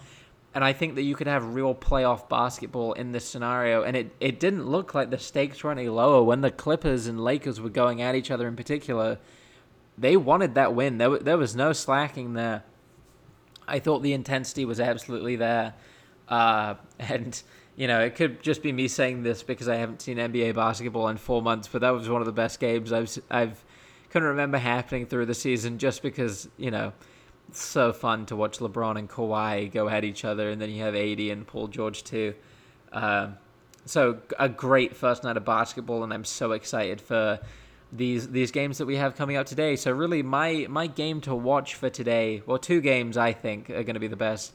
And 0.54 0.64
I 0.64 0.72
think 0.72 0.96
that 0.96 1.02
you 1.02 1.14
could 1.14 1.28
have 1.28 1.54
real 1.54 1.74
playoff 1.74 2.28
basketball 2.28 2.92
in 2.94 3.12
this 3.12 3.24
scenario. 3.24 3.82
And 3.82 3.96
it, 3.96 4.14
it 4.20 4.40
didn't 4.40 4.66
look 4.66 4.94
like 4.94 5.10
the 5.10 5.18
stakes 5.18 5.62
were 5.62 5.70
any 5.70 5.88
lower. 5.88 6.22
When 6.22 6.40
the 6.40 6.50
Clippers 6.50 7.06
and 7.06 7.22
Lakers 7.22 7.60
were 7.60 7.70
going 7.70 8.02
at 8.02 8.14
each 8.14 8.30
other 8.30 8.48
in 8.48 8.56
particular, 8.56 9.18
they 9.96 10.16
wanted 10.16 10.54
that 10.54 10.74
win. 10.74 10.98
There, 10.98 11.18
there 11.18 11.38
was 11.38 11.56
no 11.56 11.72
slacking 11.72 12.34
there. 12.34 12.64
I 13.66 13.78
thought 13.78 14.02
the 14.02 14.12
intensity 14.12 14.64
was 14.64 14.80
absolutely 14.80 15.36
there. 15.36 15.74
Uh, 16.28 16.74
and 16.98 17.40
you 17.76 17.86
know, 17.86 18.00
it 18.00 18.16
could 18.16 18.42
just 18.42 18.62
be 18.62 18.72
me 18.72 18.88
saying 18.88 19.22
this 19.22 19.42
because 19.42 19.68
I 19.68 19.76
haven't 19.76 20.02
seen 20.02 20.18
NBA 20.18 20.54
basketball 20.54 21.08
in 21.08 21.16
four 21.16 21.40
months, 21.40 21.68
but 21.68 21.80
that 21.80 21.90
was 21.90 22.08
one 22.08 22.20
of 22.20 22.26
the 22.26 22.32
best 22.32 22.60
games 22.60 22.92
I've 22.92 23.16
I've 23.30 23.64
couldn't 24.10 24.28
remember 24.28 24.58
happening 24.58 25.06
through 25.06 25.26
the 25.26 25.34
season 25.34 25.78
just 25.78 26.02
because 26.02 26.48
you 26.56 26.70
know 26.70 26.92
it's 27.48 27.62
so 27.62 27.92
fun 27.92 28.26
to 28.26 28.36
watch 28.36 28.58
LeBron 28.58 28.98
and 28.98 29.08
Kawhi 29.08 29.72
go 29.72 29.88
at 29.88 30.04
each 30.04 30.24
other, 30.24 30.50
and 30.50 30.60
then 30.60 30.70
you 30.70 30.82
have 30.82 30.94
AD 30.94 31.18
and 31.18 31.46
Paul 31.46 31.68
George 31.68 32.04
too. 32.04 32.34
Um, 32.92 33.36
so 33.86 34.18
a 34.38 34.48
great 34.48 34.96
first 34.96 35.24
night 35.24 35.36
of 35.36 35.44
basketball, 35.44 36.04
and 36.04 36.12
I'm 36.12 36.24
so 36.24 36.52
excited 36.52 37.00
for 37.00 37.40
these 37.92 38.28
these 38.28 38.50
games 38.50 38.78
that 38.78 38.86
we 38.86 38.96
have 38.96 39.16
coming 39.16 39.36
up 39.36 39.46
today. 39.46 39.76
So 39.76 39.90
really, 39.90 40.22
my 40.22 40.66
my 40.68 40.86
game 40.86 41.20
to 41.22 41.34
watch 41.34 41.74
for 41.74 41.90
today, 41.90 42.42
well, 42.46 42.58
two 42.58 42.80
games 42.80 43.16
I 43.16 43.32
think 43.32 43.70
are 43.70 43.82
going 43.82 43.94
to 43.94 44.00
be 44.00 44.08
the 44.08 44.16
best. 44.16 44.52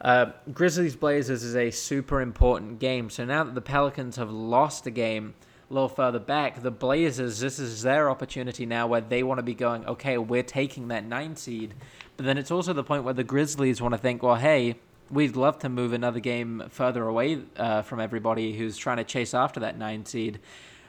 Uh, 0.00 0.26
Grizzlies 0.52 0.96
Blazers 0.96 1.42
is 1.42 1.56
a 1.56 1.70
super 1.70 2.20
important 2.20 2.78
game. 2.78 3.10
So 3.10 3.24
now 3.24 3.44
that 3.44 3.54
the 3.54 3.60
Pelicans 3.60 4.16
have 4.16 4.30
lost 4.30 4.86
a 4.86 4.90
game 4.90 5.34
a 5.70 5.74
little 5.74 5.88
further 5.88 6.18
back, 6.18 6.62
the 6.62 6.70
Blazers, 6.70 7.40
this 7.40 7.58
is 7.58 7.82
their 7.82 8.08
opportunity 8.08 8.64
now 8.64 8.86
where 8.86 9.00
they 9.00 9.22
want 9.22 9.38
to 9.38 9.42
be 9.42 9.54
going, 9.54 9.84
okay, 9.86 10.16
we're 10.16 10.42
taking 10.42 10.88
that 10.88 11.04
nine 11.04 11.36
seed. 11.36 11.74
But 12.16 12.26
then 12.26 12.38
it's 12.38 12.50
also 12.50 12.72
the 12.72 12.84
point 12.84 13.04
where 13.04 13.14
the 13.14 13.24
Grizzlies 13.24 13.82
want 13.82 13.92
to 13.92 13.98
think, 13.98 14.22
well, 14.22 14.36
hey, 14.36 14.76
we'd 15.10 15.36
love 15.36 15.58
to 15.60 15.68
move 15.68 15.92
another 15.92 16.20
game 16.20 16.64
further 16.70 17.06
away 17.06 17.42
uh, 17.56 17.82
from 17.82 18.00
everybody 18.00 18.56
who's 18.56 18.76
trying 18.76 18.96
to 18.96 19.04
chase 19.04 19.34
after 19.34 19.60
that 19.60 19.78
nine 19.78 20.06
seed. 20.06 20.40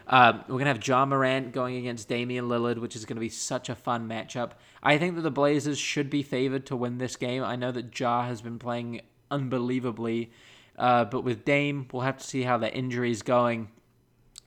Uh, 0.08 0.34
we're 0.48 0.56
going 0.56 0.66
to 0.66 0.74
have 0.74 0.88
Ja 0.88 1.06
Morant 1.06 1.52
going 1.52 1.76
against 1.76 2.08
Damian 2.08 2.46
Lillard, 2.48 2.80
which 2.80 2.96
is 2.96 3.06
going 3.06 3.18
to 3.18 3.22
be 3.22 3.30
such 3.30 3.70
a 3.70 3.76
fun 3.76 4.08
matchup. 4.08 4.52
I 4.82 4.98
think 4.98 5.16
that 5.16 5.22
the 5.22 5.30
Blazers 5.32 5.78
should 5.78 6.10
be 6.10 6.24
favored 6.24 6.66
to 6.68 6.76
win 6.76 6.98
this 6.98 7.16
game. 7.16 7.44
I 7.44 7.56
know 7.56 7.72
that 7.72 7.98
Ja 7.98 8.24
has 8.24 8.42
been 8.42 8.58
playing 8.58 9.02
unbelievably, 9.30 10.32
uh, 10.78 11.06
but 11.06 11.24
with 11.24 11.46
Dame, 11.46 11.88
we'll 11.92 12.02
have 12.02 12.18
to 12.18 12.24
see 12.24 12.42
how 12.42 12.58
the 12.58 12.74
injury 12.74 13.12
is 13.12 13.22
going, 13.22 13.70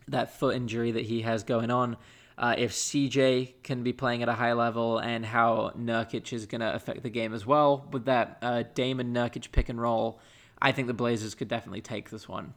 that 0.09 0.39
foot 0.39 0.57
injury 0.57 0.93
that 0.93 1.05
he 1.05 1.23
has 1.23 1.43
going 1.43 1.71
on. 1.71 1.97
Uh, 2.39 2.55
if 2.57 2.73
CJ 2.73 3.55
can 3.63 3.83
be 3.83 3.93
playing 3.93 4.23
at 4.23 4.29
a 4.29 4.33
high 4.33 4.55
level 4.55 4.99
and 4.99 5.25
how 5.25 5.73
Nurkic 5.79 6.33
is 6.33 6.47
going 6.47 6.61
to 6.63 6.75
affect 6.75 7.03
the 7.03 7.11
game 7.11 7.35
as 7.35 7.47
well 7.47 7.87
with 7.93 8.07
that 8.07 8.39
uh, 8.43 8.65
Dame 8.75 9.01
and 9.01 9.15
Nurkic 9.15 9.53
pick 9.53 9.69
and 9.69 9.81
roll, 9.81 10.19
I 10.61 10.73
think 10.73 10.89
the 10.89 10.95
Blazers 10.95 11.35
could 11.35 11.49
definitely 11.49 11.83
take 11.83 12.11
this 12.11 12.29
one. 12.29 12.55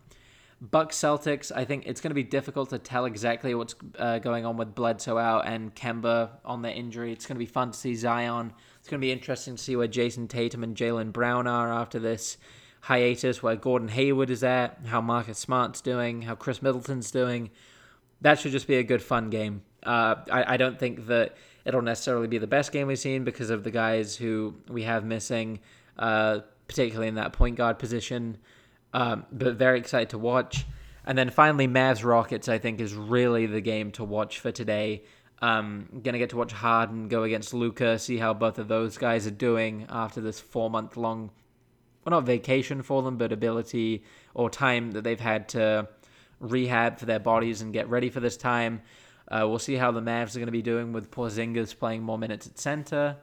Bucks 0.62 0.98
Celtics, 0.98 1.52
I 1.54 1.66
think 1.66 1.86
it's 1.86 2.00
going 2.00 2.12
to 2.12 2.16
be 2.16 2.24
difficult 2.24 2.70
to 2.70 2.80
tell 2.80 3.06
exactly 3.06 3.54
what's 3.54 3.76
uh, 4.00 4.20
going 4.20 4.46
on 4.46 4.56
with 4.56 4.74
Bledsoe 4.74 5.18
out 5.18 5.46
and 5.46 5.76
Kemba 5.76 6.30
on 6.46 6.62
their 6.62 6.72
injury. 6.72 7.12
It's 7.12 7.26
going 7.26 7.36
to 7.36 7.40
be 7.40 7.46
fun 7.46 7.72
to 7.72 7.78
see 7.78 7.94
Zion. 7.94 8.54
It's 8.80 8.88
going 8.88 9.00
to 9.00 9.06
be 9.06 9.12
interesting 9.12 9.58
to 9.58 9.62
see 9.62 9.76
where 9.76 9.88
Jayson 9.88 10.30
Tatum 10.30 10.64
and 10.64 10.76
Jaylen 10.76 11.12
Brown 11.12 11.46
are 11.46 11.74
after 11.74 12.00
this 12.00 12.38
hiatus, 12.86 13.42
where 13.42 13.56
Gordon 13.56 13.88
Hayward 13.88 14.30
is 14.30 14.44
at, 14.44 14.78
how 14.86 15.02
Marcus 15.02 15.40
Smart's 15.40 15.82
doing, 15.82 16.22
how 16.22 16.36
Khris 16.36 16.62
Middleton's 16.62 17.10
doing. 17.10 17.50
That 18.22 18.40
should 18.40 18.52
just 18.52 18.68
be 18.68 18.76
a 18.76 18.84
good, 18.84 19.02
fun 19.02 19.32
game. 19.32 19.64
Uh, 19.82 20.16
I, 20.32 20.54
I 20.54 20.58
don't 20.58 20.78
think 20.78 21.08
that 21.08 21.36
it'll 21.66 21.82
necessarily 21.82 22.28
be 22.28 22.38
the 22.38 22.46
best 22.46 22.72
game 22.72 22.86
we've 22.86 23.00
seen 23.00 23.24
because 23.24 23.50
of 23.50 23.64
the 23.64 23.72
guys 23.72 24.16
who 24.16 24.54
we 24.70 24.84
have 24.84 25.04
missing, 25.04 25.62
uh, 25.98 26.42
particularly 26.68 27.08
in 27.08 27.16
that 27.16 27.34
point 27.34 27.56
guard 27.56 27.80
position. 27.80 28.38
Um, 28.94 29.26
but 29.32 29.56
very 29.56 29.80
excited 29.80 30.12
to 30.12 30.20
watch. 30.20 30.68
And 31.08 31.18
then 31.18 31.32
finally, 31.32 31.68
Mavs 31.68 32.06
Rockets, 32.06 32.48
I 32.48 32.60
think, 32.60 32.80
is 32.80 32.94
really 32.94 33.48
the 33.48 33.62
game 33.62 33.92
to 33.94 34.04
watch 34.04 34.40
for 34.40 34.52
today. 34.52 35.06
Um, 35.42 36.02
gonna 36.04 36.20
get 36.20 36.30
to 36.30 36.38
watch 36.38 36.54
Harden 36.54 37.08
go 37.08 37.24
against 37.24 37.52
Luka, 37.52 37.98
see 37.98 38.18
how 38.18 38.36
both 38.36 38.60
of 38.60 38.68
those 38.68 38.98
guys 38.98 39.26
are 39.26 39.32
doing 39.32 39.88
after 39.90 40.22
this 40.22 40.40
four 40.40 40.70
month 40.70 40.98
long, 40.98 41.32
well, 42.06 42.12
not 42.12 42.26
vacation 42.26 42.84
for 42.84 43.02
them, 43.02 43.18
but 43.18 43.32
ability 43.32 44.04
or 44.34 44.50
time 44.50 44.92
that 44.92 45.04
they've 45.04 45.20
had 45.20 45.50
to 45.50 45.88
rehab 46.40 47.00
for 47.00 47.06
their 47.06 47.20
bodies 47.20 47.62
and 47.62 47.74
get 47.74 47.90
ready 47.90 48.10
for 48.10 48.20
this 48.20 48.38
time. 48.38 48.82
Uh, 49.28 49.46
we'll 49.48 49.60
see 49.60 49.76
how 49.76 49.92
the 49.92 50.02
Mavs 50.02 50.36
are 50.36 50.40
going 50.40 50.46
to 50.46 50.52
be 50.52 50.62
doing 50.62 50.94
with 50.94 51.10
Porzingis 51.10 51.78
playing 51.78 52.04
more 52.04 52.18
minutes 52.18 52.46
at 52.46 52.60
center. 52.60 53.18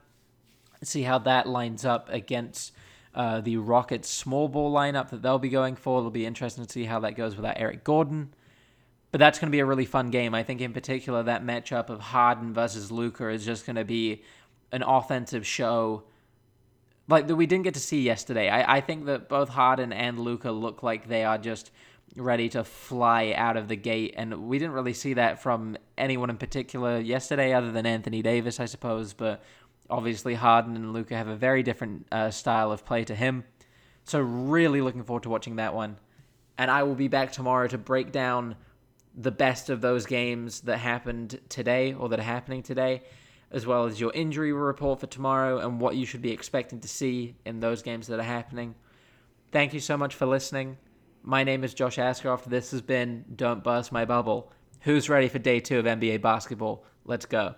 See 0.82 1.02
how 1.02 1.18
that 1.20 1.48
lines 1.48 1.84
up 1.84 2.08
against 2.08 2.72
uh, 3.14 3.40
the 3.40 3.56
Rockets 3.58 4.08
small 4.08 4.48
ball 4.48 4.72
lineup 4.72 5.10
that 5.10 5.22
they'll 5.22 5.38
be 5.38 5.48
going 5.48 5.76
for. 5.76 5.98
It'll 5.98 6.10
be 6.10 6.26
interesting 6.26 6.66
to 6.66 6.72
see 6.72 6.84
how 6.84 6.98
that 7.00 7.12
goes 7.12 7.36
without 7.36 7.54
Eric 7.56 7.84
Gordon. 7.84 8.34
But 9.12 9.18
that's 9.20 9.38
going 9.38 9.48
to 9.48 9.52
be 9.52 9.60
a 9.60 9.66
really 9.66 9.84
fun 9.84 10.10
game. 10.10 10.34
I 10.34 10.42
think, 10.42 10.60
in 10.60 10.72
particular, 10.72 11.22
that 11.22 11.44
matchup 11.44 11.88
of 11.88 12.00
Harden 12.00 12.52
versus 12.52 12.90
Luka 12.90 13.28
is 13.28 13.44
just 13.44 13.64
going 13.64 13.76
to 13.76 13.84
be 13.84 14.22
an 14.72 14.82
offensive 14.82 15.46
show 15.46 16.02
like 17.12 17.28
that 17.28 17.36
we 17.36 17.46
didn't 17.46 17.64
get 17.64 17.74
to 17.74 17.80
see 17.80 18.02
yesterday. 18.02 18.48
I, 18.48 18.78
I 18.78 18.80
think 18.80 19.06
that 19.06 19.28
both 19.28 19.48
Harden 19.48 19.92
and 19.92 20.18
Luka 20.18 20.50
look 20.50 20.82
like 20.82 21.08
they 21.08 21.24
are 21.24 21.38
just 21.38 21.70
ready 22.16 22.48
to 22.50 22.64
fly 22.64 23.32
out 23.36 23.56
of 23.56 23.68
the 23.68 23.76
gate, 23.76 24.14
and 24.16 24.48
we 24.48 24.58
didn't 24.58 24.74
really 24.74 24.92
see 24.92 25.14
that 25.14 25.42
from 25.42 25.76
anyone 25.96 26.28
in 26.28 26.36
particular 26.36 26.98
yesterday, 26.98 27.52
other 27.54 27.72
than 27.72 27.86
Anthony 27.86 28.20
Davis, 28.20 28.60
I 28.60 28.66
suppose. 28.66 29.14
But 29.14 29.42
Obviously, 29.92 30.34
Harden 30.34 30.74
and 30.74 30.94
Luka 30.94 31.14
have 31.14 31.28
a 31.28 31.36
very 31.36 31.62
different 31.62 32.06
uh, 32.10 32.30
style 32.30 32.72
of 32.72 32.84
play 32.84 33.04
to 33.04 33.14
him. 33.14 33.44
So, 34.04 34.20
really 34.20 34.80
looking 34.80 35.04
forward 35.04 35.24
to 35.24 35.28
watching 35.28 35.56
that 35.56 35.74
one. 35.74 35.98
And 36.56 36.70
I 36.70 36.82
will 36.84 36.94
be 36.94 37.08
back 37.08 37.32
tomorrow 37.32 37.68
to 37.68 37.76
break 37.76 38.10
down 38.10 38.56
the 39.14 39.30
best 39.30 39.68
of 39.68 39.82
those 39.82 40.06
games 40.06 40.62
that 40.62 40.78
happened 40.78 41.40
today 41.50 41.92
or 41.92 42.08
that 42.08 42.18
are 42.18 42.22
happening 42.22 42.62
today, 42.62 43.02
as 43.52 43.66
well 43.66 43.84
as 43.84 44.00
your 44.00 44.10
injury 44.12 44.52
report 44.52 44.98
for 44.98 45.06
tomorrow 45.06 45.58
and 45.58 45.80
what 45.80 45.94
you 45.94 46.06
should 46.06 46.22
be 46.22 46.32
expecting 46.32 46.80
to 46.80 46.88
see 46.88 47.36
in 47.44 47.60
those 47.60 47.82
games 47.82 48.06
that 48.08 48.18
are 48.18 48.24
happening. 48.24 48.74
Thank 49.52 49.74
you 49.74 49.80
so 49.80 49.96
much 49.96 50.14
for 50.14 50.26
listening. 50.26 50.78
My 51.22 51.44
name 51.44 51.62
is 51.62 51.74
Josh 51.74 51.98
Ascroft. 51.98 52.44
This 52.46 52.70
has 52.70 52.80
been 52.80 53.24
Don't 53.36 53.62
Burst 53.62 53.92
My 53.92 54.06
Bubble. 54.06 54.50
Who's 54.80 55.08
ready 55.08 55.28
for 55.28 55.38
day 55.38 55.60
two 55.60 55.78
of 55.78 55.84
NBA 55.84 56.22
basketball? 56.22 56.84
Let's 57.04 57.26
go. 57.26 57.54